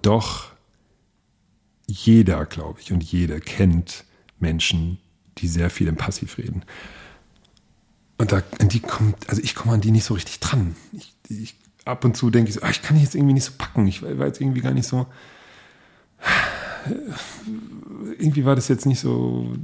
Doch, 0.06 0.52
jeder, 1.88 2.46
glaube 2.46 2.80
ich, 2.80 2.94
und 2.94 3.04
jeder 3.04 3.40
kennt 3.40 4.06
Menschen, 4.40 5.00
die 5.40 5.48
sehr 5.48 5.72
viel 5.72 5.88
im 5.88 5.96
Passiv 5.96 6.38
reden. 6.38 6.62
Und 8.20 8.32
da, 8.32 8.44
an 8.60 8.70
die 8.70 8.82
kommt, 8.82 9.28
also 9.28 9.42
ich 9.42 9.56
komme 9.56 9.74
an 9.74 9.82
die 9.82 9.90
nicht 9.90 10.04
so 10.04 10.14
richtig 10.14 10.40
dran. 10.40 10.76
Ich, 10.92 11.16
ich 11.28 11.56
ab 11.86 12.06
und 12.06 12.16
zu 12.16 12.30
denke 12.30 12.50
ich 12.50 12.56
so, 12.56 12.62
ah, 12.62 12.70
ich 12.70 12.84
kann 12.84 12.98
die 12.98 13.04
jetzt 13.04 13.16
irgendwie 13.16 13.34
nicht 13.34 13.46
so 13.46 13.54
packen. 13.58 13.88
Ich 13.88 14.04
war 14.04 14.28
jetzt 14.28 14.40
irgendwie 14.40 14.62
gar 14.62 14.76
nicht 14.76 14.88
so. 14.88 15.08
Irgendwie 18.20 18.46
war 18.46 18.56
das 18.56 18.68
jetzt 18.68 18.86
nicht 18.86 19.00
so 19.00 19.56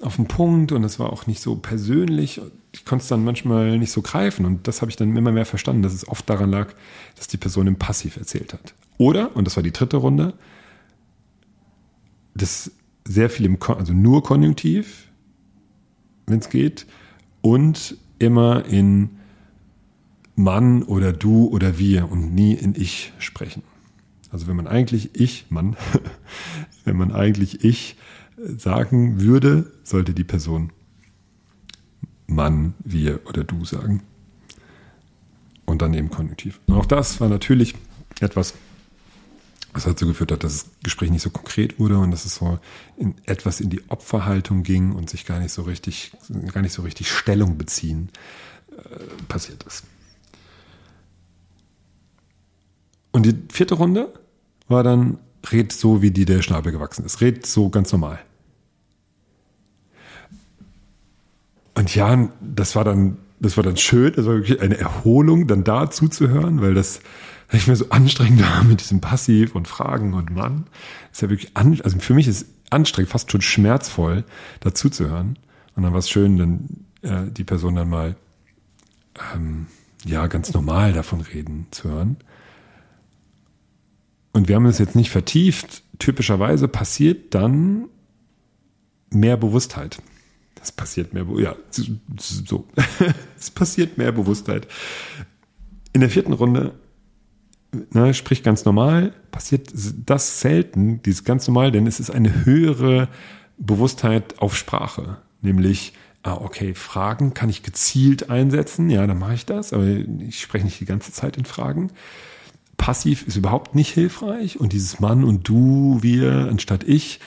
auf 0.00 0.16
den 0.16 0.26
Punkt 0.26 0.72
und 0.72 0.84
es 0.84 0.98
war 0.98 1.12
auch 1.12 1.26
nicht 1.26 1.40
so 1.40 1.56
persönlich. 1.56 2.40
Ich 2.72 2.84
konnte 2.84 3.02
es 3.02 3.08
dann 3.08 3.24
manchmal 3.24 3.78
nicht 3.78 3.90
so 3.90 4.02
greifen 4.02 4.46
und 4.46 4.68
das 4.68 4.80
habe 4.80 4.90
ich 4.90 4.96
dann 4.96 5.16
immer 5.16 5.32
mehr 5.32 5.46
verstanden, 5.46 5.82
dass 5.82 5.92
es 5.92 6.06
oft 6.06 6.28
daran 6.28 6.50
lag, 6.50 6.72
dass 7.16 7.28
die 7.28 7.36
Person 7.36 7.66
im 7.66 7.76
Passiv 7.76 8.16
erzählt 8.16 8.52
hat. 8.52 8.74
Oder, 8.98 9.34
und 9.36 9.46
das 9.46 9.56
war 9.56 9.62
die 9.62 9.72
dritte 9.72 9.96
Runde, 9.96 10.34
das 12.34 12.70
sehr 13.04 13.30
viel 13.30 13.46
im, 13.46 13.58
Kon 13.58 13.78
also 13.78 13.92
nur 13.92 14.22
Konjunktiv, 14.22 15.08
wenn 16.26 16.38
es 16.38 16.50
geht, 16.50 16.86
und 17.40 17.96
immer 18.18 18.64
in 18.66 19.10
Mann 20.36 20.82
oder 20.82 21.12
du 21.12 21.46
oder 21.48 21.78
wir 21.78 22.10
und 22.10 22.34
nie 22.34 22.54
in 22.54 22.74
ich 22.76 23.12
sprechen. 23.18 23.62
Also 24.30 24.46
wenn 24.46 24.56
man 24.56 24.66
eigentlich 24.66 25.10
ich, 25.14 25.46
Mann, 25.48 25.76
wenn 26.84 26.96
man 26.96 27.12
eigentlich 27.12 27.64
ich 27.64 27.96
sagen 28.44 29.20
würde, 29.20 29.72
sollte 29.82 30.14
die 30.14 30.24
Person 30.24 30.72
Mann, 32.28 32.74
wir 32.84 33.26
oder 33.26 33.42
du 33.42 33.64
sagen. 33.64 34.02
Und 35.64 35.82
dann 35.82 35.94
eben 35.94 36.10
Konjunktiv. 36.10 36.60
Und 36.66 36.76
auch 36.76 36.86
das 36.86 37.20
war 37.20 37.28
natürlich 37.28 37.74
etwas, 38.20 38.54
was 39.72 39.84
dazu 39.84 40.06
geführt 40.06 40.32
hat, 40.32 40.44
dass 40.44 40.64
das 40.64 40.70
Gespräch 40.82 41.10
nicht 41.10 41.22
so 41.22 41.30
konkret 41.30 41.78
wurde 41.78 41.98
und 41.98 42.10
dass 42.10 42.24
es 42.24 42.36
so 42.36 42.58
in, 42.96 43.14
etwas 43.26 43.60
in 43.60 43.70
die 43.70 43.82
Opferhaltung 43.88 44.62
ging 44.62 44.92
und 44.92 45.10
sich 45.10 45.26
gar 45.26 45.40
nicht 45.40 45.52
so 45.52 45.62
richtig, 45.62 46.12
gar 46.52 46.62
nicht 46.62 46.72
so 46.72 46.82
richtig 46.82 47.10
Stellung 47.10 47.58
beziehen 47.58 48.10
äh, 48.72 49.24
passiert 49.28 49.62
ist. 49.64 49.84
Und 53.12 53.26
die 53.26 53.34
vierte 53.50 53.74
Runde 53.74 54.12
war 54.68 54.82
dann, 54.82 55.18
red 55.52 55.72
so, 55.72 56.02
wie 56.02 56.10
die 56.10 56.24
der 56.24 56.42
Schnabel 56.42 56.72
gewachsen 56.72 57.04
ist. 57.04 57.20
Red 57.20 57.46
so 57.46 57.68
ganz 57.68 57.92
normal. 57.92 58.18
Und 61.74 61.94
ja, 61.94 62.28
das 62.40 62.74
war 62.74 62.84
dann, 62.84 63.18
das 63.38 63.56
war 63.56 63.64
dann 63.64 63.76
schön, 63.76 64.12
das 64.14 64.26
war 64.26 64.34
wirklich 64.34 64.60
eine 64.60 64.76
Erholung, 64.76 65.46
dann 65.46 65.62
da 65.62 65.90
zuzuhören, 65.90 66.60
weil 66.60 66.74
das 66.74 67.00
ich 67.52 67.66
mir 67.66 67.76
so 67.76 67.88
anstrengend 67.90 68.42
war 68.42 68.64
mit 68.64 68.80
diesem 68.80 69.00
Passiv 69.00 69.54
und 69.54 69.68
Fragen 69.68 70.12
und 70.12 70.30
Mann. 70.30 70.66
Ist 71.12 71.22
ja 71.22 71.30
wirklich, 71.30 71.56
an, 71.56 71.80
also 71.82 71.98
für 71.98 72.14
mich 72.14 72.28
ist 72.28 72.46
anstrengend, 72.70 73.10
fast 73.10 73.32
schon 73.32 73.40
schmerzvoll, 73.40 74.24
dazu 74.60 74.90
zu 74.90 75.08
hören. 75.08 75.38
Und 75.74 75.84
dann 75.84 75.92
war 75.92 76.00
es 76.00 76.10
schön, 76.10 76.36
dann 76.36 76.68
äh, 77.02 77.30
die 77.30 77.44
Person 77.44 77.76
dann 77.76 77.88
mal 77.88 78.16
ähm, 79.34 79.66
ja 80.04 80.26
ganz 80.26 80.52
normal 80.52 80.92
davon 80.92 81.20
reden 81.20 81.66
zu 81.70 81.88
hören. 81.88 82.16
Und 84.38 84.46
wir 84.46 84.54
haben 84.54 84.66
es 84.66 84.78
jetzt 84.78 84.94
nicht 84.94 85.10
vertieft. 85.10 85.82
Typischerweise 85.98 86.68
passiert 86.68 87.34
dann 87.34 87.86
mehr 89.10 89.36
Bewusstheit. 89.36 90.00
Das 90.54 90.70
passiert 90.70 91.12
mehr, 91.12 91.26
ja, 91.38 91.56
so. 92.16 92.68
es 93.36 93.50
passiert 93.50 93.98
mehr 93.98 94.12
Bewusstheit. 94.12 94.68
In 95.92 96.02
der 96.02 96.08
vierten 96.08 96.34
Runde 96.34 96.74
ne, 97.90 98.14
spricht 98.14 98.44
ganz 98.44 98.64
normal, 98.64 99.12
passiert 99.32 99.72
das 100.06 100.40
selten, 100.40 101.02
dieses 101.02 101.24
ganz 101.24 101.48
normal, 101.48 101.72
denn 101.72 101.88
es 101.88 101.98
ist 101.98 102.10
eine 102.10 102.44
höhere 102.44 103.08
Bewusstheit 103.56 104.38
auf 104.38 104.56
Sprache. 104.56 105.16
Nämlich, 105.42 105.94
ah, 106.22 106.34
okay, 106.34 106.76
Fragen 106.76 107.34
kann 107.34 107.50
ich 107.50 107.64
gezielt 107.64 108.30
einsetzen, 108.30 108.88
ja, 108.88 109.04
dann 109.04 109.18
mache 109.18 109.34
ich 109.34 109.46
das, 109.46 109.72
aber 109.72 109.84
ich 109.84 110.40
spreche 110.40 110.64
nicht 110.64 110.78
die 110.78 110.84
ganze 110.86 111.10
Zeit 111.10 111.36
in 111.36 111.44
Fragen. 111.44 111.90
Passiv 112.78 113.26
ist 113.26 113.36
überhaupt 113.36 113.74
nicht 113.74 113.92
hilfreich 113.92 114.58
und 114.58 114.72
dieses 114.72 114.98
Mann 114.98 115.24
und 115.24 115.46
du, 115.46 115.98
wir, 116.00 116.48
anstatt 116.50 116.84
ich, 116.84 117.20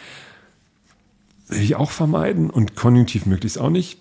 will 1.47 1.61
ich 1.61 1.75
auch 1.75 1.91
vermeiden 1.91 2.49
und 2.49 2.75
konjunktiv 2.75 3.27
möglichst 3.27 3.59
auch 3.59 3.69
nicht 3.69 3.99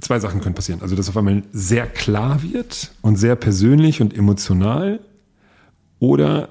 zwei 0.00 0.20
Sachen 0.20 0.40
können 0.40 0.54
passieren. 0.54 0.82
Also, 0.82 0.94
dass 0.94 1.08
auf 1.08 1.16
einmal 1.16 1.42
sehr 1.52 1.86
klar 1.86 2.42
wird 2.42 2.92
und 3.00 3.16
sehr 3.16 3.36
persönlich 3.36 4.02
und 4.02 4.14
emotional 4.14 5.00
Oder 5.98 6.50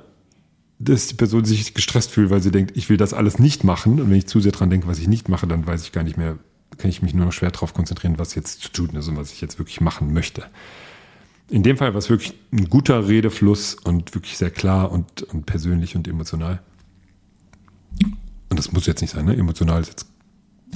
dass 0.80 1.08
die 1.08 1.14
Person 1.14 1.46
sich 1.46 1.74
gestresst 1.74 2.12
fühlt, 2.12 2.30
weil 2.30 2.42
sie 2.42 2.52
denkt, 2.52 2.76
ich 2.76 2.90
will 2.90 2.98
das 2.98 3.14
alles 3.14 3.40
nicht 3.40 3.64
machen. 3.64 4.00
Und 4.00 4.10
wenn 4.10 4.18
ich 4.18 4.28
zu 4.28 4.42
sehr 4.42 4.52
dran 4.52 4.70
denke, 4.70 4.88
was 4.88 5.00
ich 5.00 5.08
nicht 5.08 5.30
mache, 5.30 5.48
dann 5.48 5.66
weiß 5.66 5.84
ich 5.84 5.92
gar 5.92 6.04
nicht 6.04 6.18
mehr, 6.18 6.38
kann 6.78 6.90
ich 6.90 7.02
mich 7.02 7.14
nur 7.14 7.26
noch 7.26 7.32
schwer 7.32 7.52
darauf 7.52 7.74
konzentrieren, 7.74 8.18
was 8.18 8.36
jetzt 8.36 8.62
zu 8.62 8.70
tun 8.72 8.90
ist 8.96 9.08
und 9.08 9.16
was 9.16 9.32
ich 9.32 9.40
jetzt 9.40 9.58
wirklich 9.58 9.80
machen 9.80 10.14
möchte. 10.14 10.44
In 11.50 11.62
dem 11.62 11.78
Fall 11.78 11.94
war 11.94 12.00
es 12.00 12.10
wirklich 12.10 12.34
ein 12.52 12.70
guter 12.70 13.08
Redefluss 13.08 13.76
und 13.76 14.16
wirklich 14.16 14.38
sehr 14.38 14.50
klar 14.50 14.92
und, 14.92 15.22
und 15.24 15.46
persönlich 15.46 15.96
und 15.96 16.08
emotional. 16.08 16.60
Und 18.50 18.58
das 18.58 18.72
muss 18.72 18.88
jetzt 18.88 19.02
nicht 19.02 19.12
sein, 19.12 19.26
ne? 19.26 19.36
Emotional 19.36 19.82
ist 19.82 19.90
jetzt 19.90 20.08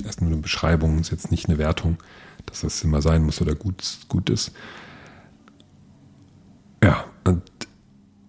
erst 0.03 0.21
nur 0.21 0.31
eine 0.31 0.41
Beschreibung, 0.41 0.99
ist 0.99 1.11
jetzt 1.11 1.31
nicht 1.31 1.47
eine 1.47 1.57
Wertung, 1.57 1.97
dass 2.45 2.61
das 2.61 2.83
immer 2.83 3.01
sein 3.01 3.23
muss 3.23 3.41
oder 3.41 3.55
gut, 3.55 3.83
gut 4.09 4.29
ist. 4.29 4.51
Ja, 6.83 7.05
und 7.23 7.41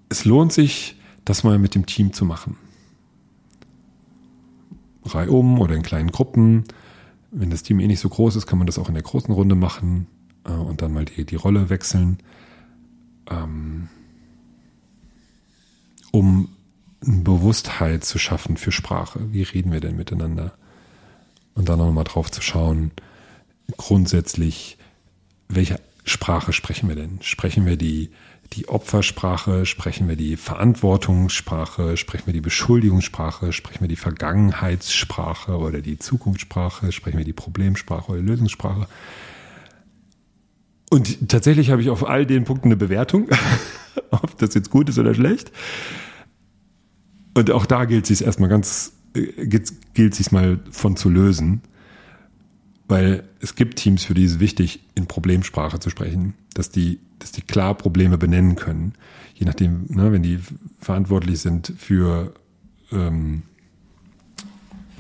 es 0.08 0.24
lohnt 0.24 0.52
sich, 0.52 0.96
das 1.24 1.44
mal 1.44 1.58
mit 1.58 1.74
dem 1.74 1.84
Team 1.86 2.12
zu 2.12 2.24
machen. 2.24 2.56
Reihum 5.04 5.60
oder 5.60 5.74
in 5.74 5.82
kleinen 5.82 6.10
Gruppen. 6.10 6.64
Wenn 7.30 7.50
das 7.50 7.62
Team 7.62 7.80
eh 7.80 7.86
nicht 7.86 8.00
so 8.00 8.08
groß 8.08 8.36
ist, 8.36 8.46
kann 8.46 8.58
man 8.58 8.66
das 8.66 8.78
auch 8.78 8.88
in 8.88 8.94
der 8.94 9.02
großen 9.02 9.32
Runde 9.32 9.54
machen 9.54 10.06
äh, 10.44 10.52
und 10.52 10.82
dann 10.82 10.92
mal 10.92 11.04
die, 11.04 11.24
die 11.24 11.36
Rolle 11.36 11.70
wechseln. 11.70 12.18
Ähm, 13.30 13.88
um 16.12 16.48
Bewusstheit 17.00 18.04
zu 18.04 18.18
schaffen 18.18 18.56
für 18.56 18.72
Sprache. 18.72 19.32
Wie 19.32 19.42
reden 19.42 19.72
wir 19.72 19.80
denn 19.80 19.96
miteinander? 19.96 20.52
Und 21.54 21.68
dann 21.68 21.78
nochmal 21.78 22.04
drauf 22.04 22.30
zu 22.30 22.42
schauen, 22.42 22.90
grundsätzlich, 23.76 24.76
welche 25.48 25.80
Sprache 26.04 26.52
sprechen 26.52 26.88
wir 26.88 26.96
denn? 26.96 27.22
Sprechen 27.22 27.64
wir 27.64 27.76
die 27.76 28.10
die 28.54 28.68
Opfersprache, 28.68 29.64
sprechen 29.64 30.08
wir 30.08 30.16
die 30.16 30.36
Verantwortungssprache, 30.36 31.96
sprechen 31.96 32.26
wir 32.26 32.32
die 32.32 32.40
Beschuldigungssprache, 32.40 33.52
sprechen 33.52 33.82
wir 33.82 33.88
die 33.88 33.96
Vergangenheitssprache 33.96 35.56
oder 35.56 35.80
die 35.80 35.98
Zukunftssprache, 35.98 36.90
sprechen 36.90 37.18
wir 37.18 37.24
die 37.24 37.32
Problemsprache 37.32 38.12
oder 38.12 38.20
Lösungssprache. 38.20 38.88
Und 40.90 41.28
tatsächlich 41.28 41.70
habe 41.70 41.80
ich 41.80 41.88
auf 41.88 42.06
all 42.06 42.26
den 42.26 42.44
Punkten 42.44 42.68
eine 42.68 42.76
Bewertung, 42.76 43.28
ob 44.10 44.36
das 44.38 44.54
jetzt 44.54 44.70
gut 44.70 44.88
ist 44.88 44.98
oder 44.98 45.14
schlecht. 45.14 45.52
Und 47.32 47.50
auch 47.52 47.64
da 47.64 47.84
gilt 47.84 48.10
es 48.10 48.18
sich 48.18 48.26
erstmal 48.26 48.48
ganz, 48.48 48.92
äh, 49.14 49.46
gilt, 49.46 50.14
sich 50.14 50.32
mal 50.32 50.58
von 50.70 50.96
zu 50.96 51.08
lösen. 51.08 51.62
Weil 52.88 53.22
es 53.40 53.54
gibt 53.54 53.78
Teams, 53.78 54.02
für 54.02 54.14
die 54.14 54.24
es 54.24 54.40
wichtig, 54.40 54.80
in 54.96 55.06
Problemsprache 55.06 55.78
zu 55.78 55.90
sprechen, 55.90 56.34
dass 56.54 56.70
die, 56.70 56.98
dass 57.20 57.30
die 57.30 57.42
klar 57.42 57.76
Probleme 57.76 58.18
benennen 58.18 58.56
können. 58.56 58.94
Je 59.34 59.46
nachdem, 59.46 59.84
ne, 59.88 60.10
wenn 60.10 60.24
die 60.24 60.40
verantwortlich 60.80 61.38
sind 61.38 61.72
für, 61.78 62.34
ähm, 62.90 63.42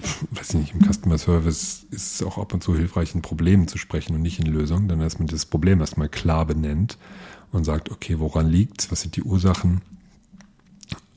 weiß 0.30 0.50
ich 0.50 0.60
nicht, 0.60 0.74
im 0.74 0.80
Customer 0.80 1.18
Service 1.18 1.86
ist 1.90 2.14
es 2.14 2.22
auch 2.22 2.38
ab 2.38 2.52
und 2.54 2.62
zu 2.62 2.74
hilfreich, 2.74 3.14
in 3.14 3.22
Problemen 3.22 3.68
zu 3.68 3.78
sprechen 3.78 4.14
und 4.14 4.22
nicht 4.22 4.38
in 4.38 4.46
Lösungen, 4.46 4.88
dann 4.88 5.00
dass 5.00 5.18
man 5.18 5.28
das 5.28 5.46
Problem 5.46 5.80
erstmal 5.80 6.08
klar 6.08 6.46
benennt 6.46 6.98
und 7.52 7.64
sagt, 7.64 7.90
okay, 7.90 8.18
woran 8.18 8.48
liegt's, 8.48 8.90
was 8.90 9.02
sind 9.02 9.16
die 9.16 9.22
Ursachen 9.22 9.82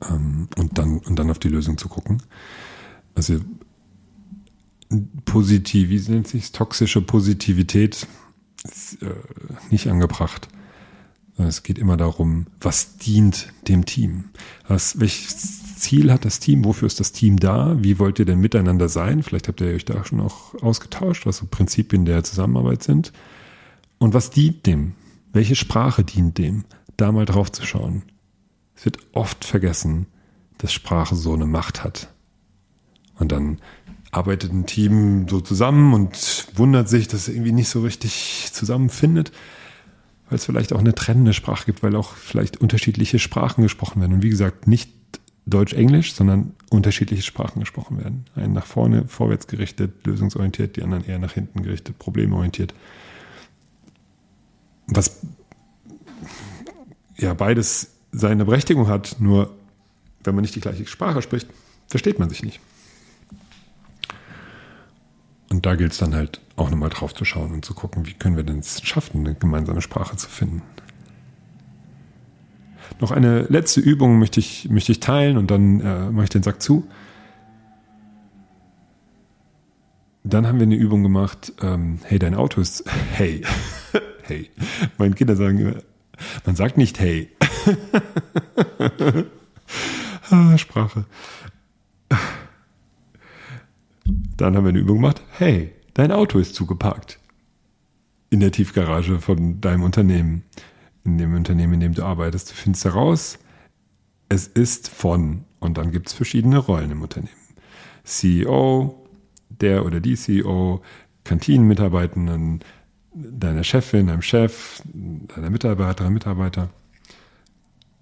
ähm, 0.08 0.48
und 0.56 0.78
dann 0.78 0.98
und 0.98 1.18
dann 1.18 1.30
auf 1.30 1.38
die 1.38 1.48
Lösung 1.48 1.78
zu 1.78 1.88
gucken. 1.88 2.22
Also 3.14 3.40
positiv, 5.24 5.88
wie 5.88 6.12
nennt 6.12 6.28
sich 6.28 6.52
toxische 6.52 7.00
Positivität 7.00 8.06
ist 8.64 9.02
äh, 9.02 9.14
nicht 9.70 9.88
angebracht. 9.88 10.48
Es 11.36 11.62
geht 11.62 11.78
immer 11.78 11.96
darum, 11.96 12.46
was 12.60 12.96
dient 12.96 13.52
dem 13.66 13.84
Team? 13.84 14.24
Was, 14.68 15.00
welches 15.00 15.76
Ziel 15.76 16.12
hat 16.12 16.24
das 16.24 16.38
Team? 16.38 16.64
Wofür 16.64 16.86
ist 16.86 17.00
das 17.00 17.12
Team 17.12 17.38
da? 17.40 17.76
Wie 17.82 17.98
wollt 17.98 18.18
ihr 18.18 18.24
denn 18.24 18.38
miteinander 18.38 18.88
sein? 18.88 19.22
Vielleicht 19.22 19.48
habt 19.48 19.60
ihr 19.60 19.68
euch 19.68 19.84
da 19.84 20.04
schon 20.04 20.20
auch 20.20 20.54
ausgetauscht, 20.62 21.26
was 21.26 21.38
so 21.38 21.46
Prinzipien 21.46 22.04
der 22.04 22.22
Zusammenarbeit 22.22 22.82
sind. 22.84 23.12
Und 23.98 24.14
was 24.14 24.30
dient 24.30 24.66
dem? 24.66 24.94
Welche 25.32 25.56
Sprache 25.56 26.04
dient 26.04 26.38
dem? 26.38 26.64
Da 26.96 27.10
mal 27.10 27.24
drauf 27.24 27.50
zu 27.50 27.66
schauen. 27.66 28.02
Es 28.76 28.84
wird 28.84 28.98
oft 29.12 29.44
vergessen, 29.44 30.06
dass 30.58 30.72
Sprache 30.72 31.16
so 31.16 31.34
eine 31.34 31.46
Macht 31.46 31.82
hat. 31.82 32.08
Und 33.18 33.32
dann 33.32 33.58
arbeitet 34.12 34.52
ein 34.52 34.66
Team 34.66 35.26
so 35.28 35.40
zusammen 35.40 35.92
und 35.92 36.46
wundert 36.54 36.88
sich, 36.88 37.08
dass 37.08 37.22
es 37.22 37.34
irgendwie 37.34 37.52
nicht 37.52 37.68
so 37.68 37.80
richtig 37.80 38.50
zusammenfindet, 38.52 39.32
weil 40.28 40.36
es 40.36 40.44
vielleicht 40.44 40.72
auch 40.72 40.78
eine 40.78 40.94
trennende 40.94 41.32
Sprache 41.32 41.66
gibt, 41.66 41.82
weil 41.82 41.96
auch 41.96 42.14
vielleicht 42.14 42.56
unterschiedliche 42.58 43.18
Sprachen 43.18 43.62
gesprochen 43.62 44.00
werden. 44.00 44.14
Und 44.14 44.22
wie 44.22 44.30
gesagt, 44.30 44.66
nicht 44.66 44.90
Deutsch-Englisch, 45.46 46.14
sondern 46.14 46.54
unterschiedliche 46.70 47.22
Sprachen 47.22 47.60
gesprochen 47.60 47.98
werden. 47.98 48.24
Einen 48.34 48.54
nach 48.54 48.66
vorne, 48.66 49.06
vorwärts 49.08 49.46
gerichtet, 49.46 50.06
lösungsorientiert, 50.06 50.76
die 50.76 50.82
anderen 50.82 51.04
eher 51.04 51.18
nach 51.18 51.32
hinten 51.32 51.62
gerichtet, 51.62 51.98
problemorientiert. 51.98 52.74
Was 54.86 55.20
ja 57.16 57.34
beides 57.34 57.90
seine 58.12 58.44
Berechtigung 58.44 58.88
hat, 58.88 59.16
nur 59.20 59.54
wenn 60.22 60.34
man 60.34 60.42
nicht 60.42 60.54
die 60.54 60.60
gleiche 60.60 60.86
Sprache 60.86 61.20
spricht, 61.20 61.48
versteht 61.88 62.18
man 62.18 62.30
sich 62.30 62.42
nicht. 62.42 62.60
Und 65.54 65.64
da 65.64 65.76
gilt 65.76 65.92
es 65.92 65.98
dann 65.98 66.16
halt 66.16 66.40
auch 66.56 66.68
nochmal 66.68 66.88
drauf 66.90 67.14
zu 67.14 67.24
schauen 67.24 67.52
und 67.52 67.64
zu 67.64 67.74
gucken, 67.74 68.08
wie 68.08 68.14
können 68.14 68.34
wir 68.34 68.42
denn 68.42 68.58
es 68.58 68.84
schaffen, 68.84 69.20
eine 69.20 69.36
gemeinsame 69.36 69.82
Sprache 69.82 70.16
zu 70.16 70.28
finden. 70.28 70.62
Noch 72.98 73.12
eine 73.12 73.42
letzte 73.42 73.80
Übung 73.80 74.18
möchte 74.18 74.40
ich, 74.40 74.68
möchte 74.68 74.90
ich 74.90 74.98
teilen 74.98 75.38
und 75.38 75.52
dann 75.52 75.78
äh, 75.78 76.10
mache 76.10 76.24
ich 76.24 76.30
den 76.30 76.42
Sack 76.42 76.60
zu. 76.60 76.88
Dann 80.24 80.48
haben 80.48 80.58
wir 80.58 80.66
eine 80.66 80.74
Übung 80.74 81.04
gemacht, 81.04 81.52
ähm, 81.62 82.00
hey, 82.02 82.18
dein 82.18 82.34
Auto 82.34 82.60
ist, 82.60 82.82
hey, 83.12 83.42
hey. 84.22 84.50
Meine 84.98 85.14
Kinder 85.14 85.36
sagen 85.36 85.58
immer, 85.60 85.74
man 86.44 86.56
sagt 86.56 86.78
nicht 86.78 86.98
hey. 86.98 87.30
ah, 90.30 90.58
Sprache. 90.58 91.04
Dann 94.36 94.56
haben 94.56 94.64
wir 94.64 94.70
eine 94.70 94.80
Übung 94.80 94.96
gemacht. 94.96 95.22
Hey, 95.38 95.72
dein 95.94 96.10
Auto 96.10 96.38
ist 96.38 96.54
zugeparkt. 96.54 97.20
In 98.30 98.40
der 98.40 98.50
Tiefgarage 98.50 99.20
von 99.20 99.60
deinem 99.60 99.82
Unternehmen. 99.82 100.42
In 101.04 101.18
dem 101.18 101.34
Unternehmen, 101.34 101.74
in 101.74 101.80
dem 101.80 101.94
du 101.94 102.02
arbeitest. 102.02 102.50
Du 102.50 102.54
findest 102.54 102.84
heraus, 102.84 103.38
es 104.28 104.48
ist 104.48 104.88
von. 104.88 105.44
Und 105.60 105.78
dann 105.78 105.92
gibt 105.92 106.08
es 106.08 106.14
verschiedene 106.14 106.58
Rollen 106.58 106.90
im 106.90 107.02
Unternehmen. 107.02 107.30
CEO, 108.02 109.06
der 109.48 109.86
oder 109.86 110.00
die 110.00 110.16
CEO, 110.16 110.82
Kantinenmitarbeitenden, 111.22 112.60
deiner 113.14 113.62
Chefin, 113.62 114.08
deinem 114.08 114.22
Chef, 114.22 114.82
deiner 114.84 115.50
Mitarbeiterin, 115.50 116.12
Mitarbeiter. 116.12 116.70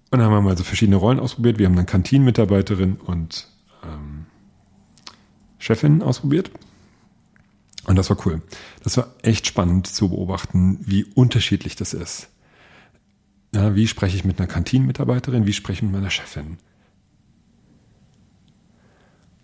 Und 0.09 0.19
dann 0.19 0.23
haben 0.23 0.33
wir 0.33 0.41
mal 0.41 0.57
so 0.57 0.63
verschiedene 0.63 0.97
Rollen 0.97 1.19
ausprobiert. 1.19 1.59
Wir 1.59 1.67
haben 1.67 1.75
dann 1.75 1.85
Kantinenmitarbeiterin 1.85 2.95
und 2.95 3.52
Chefin 5.63 6.01
ausprobiert. 6.01 6.51
Und 7.85 7.95
das 7.95 8.09
war 8.09 8.17
cool. 8.25 8.41
Das 8.83 8.97
war 8.97 9.07
echt 9.21 9.47
spannend 9.47 9.87
zu 9.87 10.09
beobachten, 10.09 10.79
wie 10.81 11.05
unterschiedlich 11.05 11.77
das 11.77 11.93
ist. 11.93 12.27
Ja, 13.55 13.73
wie 13.73 13.87
spreche 13.87 14.17
ich 14.17 14.25
mit 14.25 14.39
einer 14.39 14.47
Kantinenmitarbeiterin? 14.47 15.45
Wie 15.45 15.53
spreche 15.53 15.77
ich 15.77 15.83
mit 15.83 15.93
meiner 15.93 16.09
Chefin? 16.09 16.57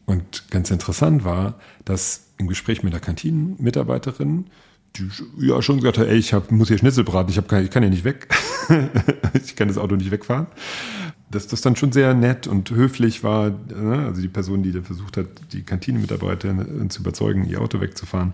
Und 0.05 0.49
ganz 0.49 0.71
interessant 0.71 1.23
war, 1.23 1.58
dass 1.86 2.25
im 2.38 2.47
Gespräch 2.47 2.84
mit 2.84 2.91
der 2.91 2.99
Kantinenmitarbeiterin, 2.99 4.47
die 4.97 5.10
ja 5.38 5.62
schon 5.62 5.77
gesagt 5.77 5.99
hat, 5.99 6.08
ey, 6.08 6.17
ich 6.17 6.34
hab, 6.34 6.51
muss 6.51 6.67
hier 6.67 6.79
Schnitzel 6.79 7.05
braten, 7.05 7.29
ich, 7.29 7.38
hab, 7.38 7.49
ich 7.51 7.69
kann 7.69 7.84
hier 7.84 7.91
nicht 7.91 8.03
weg. 8.03 8.27
ich 9.45 9.55
kann 9.55 9.69
das 9.69 9.77
Auto 9.77 9.95
nicht 9.95 10.12
wegfahren 10.12 10.47
dass 11.31 11.47
das 11.47 11.61
dann 11.61 11.75
schon 11.75 11.91
sehr 11.91 12.13
nett 12.13 12.47
und 12.47 12.71
höflich 12.71 13.23
war. 13.23 13.49
Ne? 13.49 14.05
Also 14.07 14.21
die 14.21 14.27
Person, 14.27 14.63
die 14.63 14.71
da 14.71 14.81
versucht 14.81 15.17
hat, 15.17 15.27
die 15.51 15.63
Kantine-Mitarbeiter 15.63 16.55
zu 16.89 17.01
überzeugen, 17.01 17.45
ihr 17.45 17.61
Auto 17.61 17.81
wegzufahren, 17.81 18.33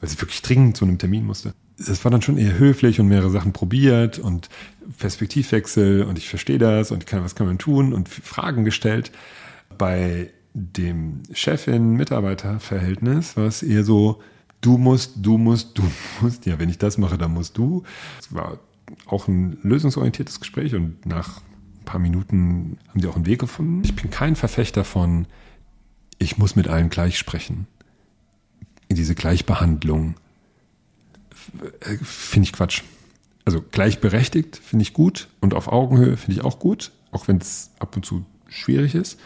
weil 0.00 0.08
sie 0.08 0.20
wirklich 0.20 0.42
dringend 0.42 0.76
zu 0.76 0.84
einem 0.84 0.98
Termin 0.98 1.24
musste. 1.24 1.54
Das 1.78 2.04
war 2.04 2.10
dann 2.10 2.22
schon 2.22 2.38
eher 2.38 2.58
höflich 2.58 3.00
und 3.00 3.08
mehrere 3.08 3.30
Sachen 3.30 3.52
probiert 3.52 4.18
und 4.18 4.48
Perspektivwechsel 4.98 6.02
und 6.02 6.18
ich 6.18 6.28
verstehe 6.28 6.58
das 6.58 6.90
und 6.90 7.06
kann, 7.06 7.24
was 7.24 7.34
kann 7.34 7.46
man 7.46 7.58
tun 7.58 7.92
und 7.92 8.08
Fragen 8.08 8.64
gestellt. 8.64 9.12
Bei 9.78 10.30
dem 10.54 11.22
Chefin-Mitarbeiter-Verhältnis 11.32 13.36
war 13.36 13.46
es 13.46 13.62
eher 13.62 13.84
so, 13.84 14.20
du 14.60 14.78
musst, 14.78 15.14
du 15.16 15.38
musst, 15.38 15.78
du 15.78 15.84
musst. 16.20 16.46
Ja, 16.46 16.58
wenn 16.58 16.68
ich 16.68 16.78
das 16.78 16.98
mache, 16.98 17.18
dann 17.18 17.32
musst 17.32 17.56
du. 17.56 17.84
Es 18.20 18.34
war 18.34 18.58
auch 19.06 19.28
ein 19.28 19.58
lösungsorientiertes 19.62 20.40
Gespräch 20.40 20.74
und 20.74 21.06
nach 21.06 21.40
ein 21.82 21.84
paar 21.84 22.00
Minuten 22.00 22.78
haben 22.88 23.00
sie 23.00 23.08
auch 23.08 23.16
einen 23.16 23.26
Weg 23.26 23.40
gefunden. 23.40 23.82
Ich 23.84 23.96
bin 23.96 24.10
kein 24.10 24.36
Verfechter 24.36 24.84
von, 24.84 25.26
ich 26.18 26.38
muss 26.38 26.54
mit 26.54 26.68
allen 26.68 26.90
gleich 26.90 27.18
sprechen. 27.18 27.66
Diese 28.88 29.14
Gleichbehandlung 29.14 30.14
finde 32.02 32.46
ich 32.46 32.52
Quatsch. 32.52 32.82
Also 33.44 33.60
gleichberechtigt 33.60 34.56
finde 34.56 34.84
ich 34.84 34.92
gut 34.92 35.28
und 35.40 35.54
auf 35.54 35.66
Augenhöhe 35.66 36.16
finde 36.16 36.40
ich 36.40 36.44
auch 36.44 36.60
gut, 36.60 36.92
auch 37.10 37.26
wenn 37.26 37.38
es 37.38 37.70
ab 37.80 37.96
und 37.96 38.06
zu 38.06 38.24
schwierig 38.48 38.94
ist. 38.94 39.18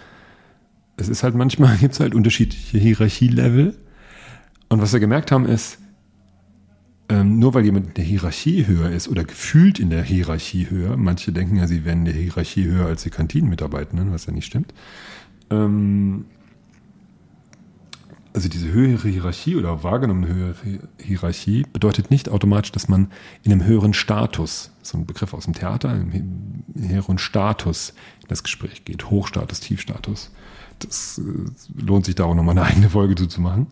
Es 0.97 1.09
ist 1.09 1.23
halt 1.23 1.35
manchmal, 1.35 1.77
gibt 1.81 1.93
es 1.93 2.01
halt 2.01 2.15
unterschiedliche 2.15 2.79
Hierarchielevel. 2.79 3.77
Und 4.69 4.81
was 4.81 4.93
wir 4.95 5.01
gemerkt 5.01 5.31
haben, 5.31 5.45
ist, 5.45 5.79
ähm, 7.09 7.39
nur 7.39 7.55
weil 7.55 7.65
jemand 7.65 7.87
in 7.89 7.95
der 7.95 8.05
Hierarchie 8.05 8.67
höher 8.67 8.91
ist 8.91 9.09
oder 9.09 9.25
gefühlt 9.25 9.79
in 9.79 9.91
der 9.91 10.03
Hierarchie 10.03 10.69
höher, 10.71 10.97
manche 10.97 11.33
denken 11.33 11.57
ja, 11.57 11.67
sie 11.67 11.85
wären 11.85 12.01
in 12.01 12.05
der 12.07 12.15
Hierarchie 12.15 12.65
höher 12.65 12.87
als 12.87 13.05
die 13.05 13.11
Kantinenmitarbeitenden, 13.11 14.13
was 14.13 14.27
ja 14.27 14.33
nicht 14.33 14.47
stimmt. 14.47 14.75
Ähm, 15.51 16.25
also 18.37 18.51
diese 18.51 18.71
höhere 18.71 19.09
Hierarchie 19.09 19.57
oder 19.57 19.83
wahrgenommene 19.83 20.27
höhere 20.27 20.81
Hierarchie 20.99 21.65
bedeutet 21.73 22.11
nicht 22.11 22.29
automatisch, 22.29 22.71
dass 22.73 22.87
man 22.87 23.11
in 23.43 23.53
einem 23.53 23.65
höheren 23.65 23.95
Status, 23.95 24.73
so 24.83 24.99
ein 24.99 25.07
Begriff 25.07 25.33
aus 25.33 25.45
dem 25.45 25.55
Theater, 25.55 25.95
im 25.95 26.65
höheren 26.77 27.17
Status 27.19 27.95
in 28.21 28.29
das 28.29 28.43
Gespräch 28.43 28.85
geht. 28.85 29.09
Hochstatus, 29.09 29.61
Tiefstatus. 29.61 30.33
Das 30.81 31.19
äh, 31.19 31.81
lohnt 31.81 32.05
sich 32.05 32.15
da 32.17 32.25
auch 32.25 32.35
nochmal 32.35 32.59
eine 32.59 32.67
eigene 32.67 32.91
Folge 32.91 33.15
zu 33.15 33.41
machen. 33.41 33.69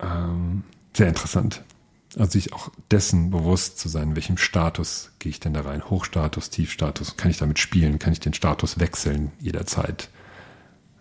Ähm, 0.00 0.62
sehr 0.94 1.08
interessant. 1.08 1.62
Also 2.16 2.32
sich 2.32 2.52
auch 2.52 2.70
dessen 2.90 3.30
bewusst 3.30 3.78
zu 3.78 3.88
sein, 3.88 4.10
in 4.10 4.16
welchem 4.16 4.36
Status 4.36 5.12
gehe 5.20 5.30
ich 5.30 5.40
denn 5.40 5.54
da 5.54 5.60
rein? 5.60 5.88
Hochstatus, 5.88 6.50
Tiefstatus, 6.50 7.16
kann 7.16 7.30
ich 7.30 7.38
damit 7.38 7.58
spielen? 7.58 7.98
Kann 7.98 8.12
ich 8.12 8.20
den 8.20 8.34
Status 8.34 8.80
wechseln 8.80 9.30
jederzeit? 9.38 10.08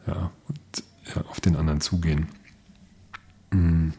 Ja, 0.05 0.31
und 0.47 0.83
ja, 1.15 1.23
auf 1.29 1.41
den 1.41 1.55
anderen 1.55 1.81
zugehen. 1.81 2.27
Mm. 3.51 3.89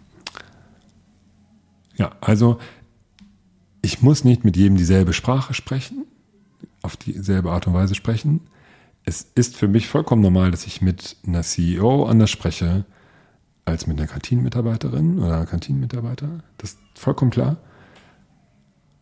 Ja, 1.96 2.12
also 2.20 2.60
ich 3.82 4.02
muss 4.02 4.24
nicht 4.24 4.44
mit 4.44 4.56
jedem 4.56 4.76
dieselbe 4.76 5.12
Sprache 5.12 5.52
sprechen, 5.52 6.06
auf 6.82 6.96
dieselbe 6.96 7.50
Art 7.50 7.66
und 7.66 7.74
Weise 7.74 7.94
sprechen. 7.94 8.40
Es 9.04 9.26
ist 9.34 9.56
für 9.56 9.68
mich 9.68 9.88
vollkommen 9.88 10.22
normal, 10.22 10.50
dass 10.50 10.66
ich 10.66 10.80
mit 10.80 11.16
einer 11.26 11.42
CEO 11.42 12.04
anders 12.06 12.30
spreche, 12.30 12.84
als 13.70 13.86
mit 13.86 13.98
einer 13.98 14.08
Kantinenmitarbeiterin 14.08 15.18
oder 15.18 15.36
einer 15.36 15.46
Kantinenmitarbeiter. 15.46 16.40
Das 16.58 16.70
ist 16.70 16.78
vollkommen 16.94 17.30
klar. 17.30 17.56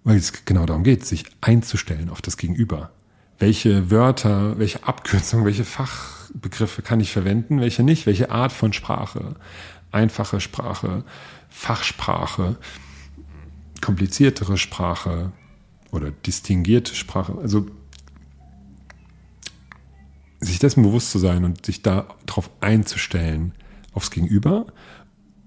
Weil 0.04 0.16
es 0.16 0.44
genau 0.44 0.64
darum 0.66 0.84
geht, 0.84 1.04
sich 1.04 1.24
einzustellen 1.40 2.08
auf 2.08 2.22
das 2.22 2.36
Gegenüber. 2.36 2.90
Welche 3.38 3.90
Wörter, 3.90 4.58
welche 4.58 4.84
Abkürzungen, 4.84 5.44
welche 5.44 5.64
Fachbegriffe 5.64 6.82
kann 6.82 7.00
ich 7.00 7.12
verwenden, 7.12 7.60
welche 7.60 7.82
nicht, 7.82 8.06
welche 8.06 8.30
Art 8.30 8.52
von 8.52 8.72
Sprache. 8.72 9.34
Einfache 9.90 10.40
Sprache, 10.40 11.04
Fachsprache, 11.48 12.56
kompliziertere 13.80 14.58
Sprache 14.58 15.32
oder 15.92 16.10
distinguierte 16.10 16.94
Sprache. 16.94 17.36
Also 17.40 17.66
sich 20.40 20.58
dessen 20.58 20.82
bewusst 20.82 21.10
zu 21.10 21.18
sein 21.18 21.44
und 21.44 21.66
sich 21.66 21.82
darauf 21.82 22.50
einzustellen, 22.60 23.52
aufs 23.92 24.10
Gegenüber 24.10 24.66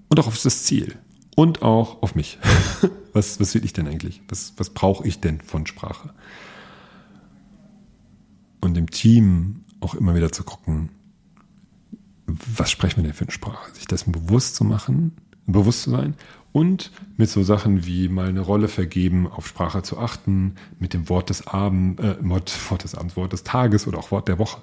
und 0.10 0.20
auch 0.20 0.28
auf 0.28 0.42
das 0.42 0.64
Ziel 0.64 0.98
und 1.36 1.62
auch 1.62 2.02
auf 2.02 2.16
mich. 2.16 2.38
was, 3.14 3.40
was 3.40 3.54
will 3.56 3.66
ich 3.66 3.74
denn 3.74 3.88
eigentlich? 3.88 4.22
Was, 4.28 4.54
was 4.58 4.70
brauche 4.70 5.08
ich 5.08 5.20
denn 5.20 5.42
von 5.42 5.66
Sprache? 5.68 6.14
Und 8.60 8.78
im 8.78 8.90
Team 8.90 9.64
auch 9.80 9.96
immer 9.96 10.16
wieder 10.16 10.32
zu 10.32 10.44
gucken, 10.44 10.90
was 12.28 12.70
sprechen 12.72 12.98
wir 12.98 13.04
denn 13.04 13.14
für 13.14 13.26
eine 13.26 13.32
Sprache? 13.32 13.74
Sich 13.74 13.88
dessen 13.88 14.12
bewusst 14.12 14.56
zu 14.56 14.64
machen, 14.64 15.14
bewusst 15.48 15.84
zu 15.84 15.90
sein 15.90 16.16
und 16.52 16.92
mit 17.18 17.30
so 17.30 17.44
Sachen 17.44 17.86
wie 17.86 18.10
mal 18.10 18.28
eine 18.28 18.42
Rolle 18.42 18.68
vergeben, 18.68 19.28
auf 19.28 19.48
Sprache 19.48 19.84
zu 19.84 19.98
achten, 19.98 20.56
mit 20.80 20.94
dem 20.94 21.10
Wort 21.10 21.30
des 21.30 21.48
Abends, 21.48 22.02
äh, 22.02 22.18
Wort 22.22 22.84
des 22.84 22.96
Abends, 22.96 23.16
Wort 23.16 23.34
des 23.34 23.44
Tages 23.44 23.88
oder 23.88 23.98
auch 23.98 24.12
Wort 24.12 24.28
der 24.28 24.40
Woche, 24.40 24.62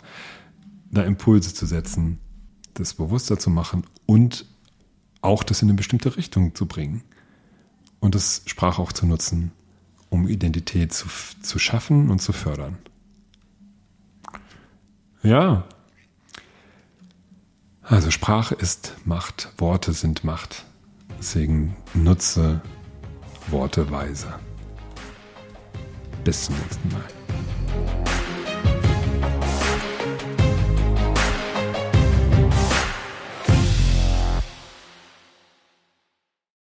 da 0.91 1.03
Impulse 1.03 1.55
zu 1.55 1.67
setzen, 1.67 2.19
das 2.79 2.95
bewusster 2.95 3.39
zu 3.39 3.51
machen 3.51 3.85
und 4.07 4.47
auch 5.21 5.43
das 5.43 5.63
in 5.63 5.69
eine 5.69 5.77
bestimmte 5.77 6.17
Richtung 6.17 6.55
zu 6.55 6.67
bringen 6.67 7.03
und 8.01 8.15
das 8.15 8.43
Sprache 8.47 8.81
auch 8.81 8.93
zu 8.93 9.07
nutzen, 9.07 9.53
um 10.11 10.29
Identität 10.29 10.93
zu, 10.93 11.09
zu 11.43 11.59
schaffen 11.59 12.11
und 12.11 12.21
zu 12.21 12.33
fördern. 12.33 12.79
Ja. 15.23 15.65
Also 17.83 18.11
Sprache 18.11 18.55
ist 18.55 18.97
Macht, 19.05 19.53
Worte 19.59 19.93
sind 19.93 20.23
Macht. 20.23 20.65
Deswegen 21.19 21.77
nutze 21.95 22.61
Worte 23.51 23.91
weise. 23.91 24.29
Bis 26.23 26.45
zum 26.45 26.55
nächsten 26.57 26.89
Mal. 26.93 27.98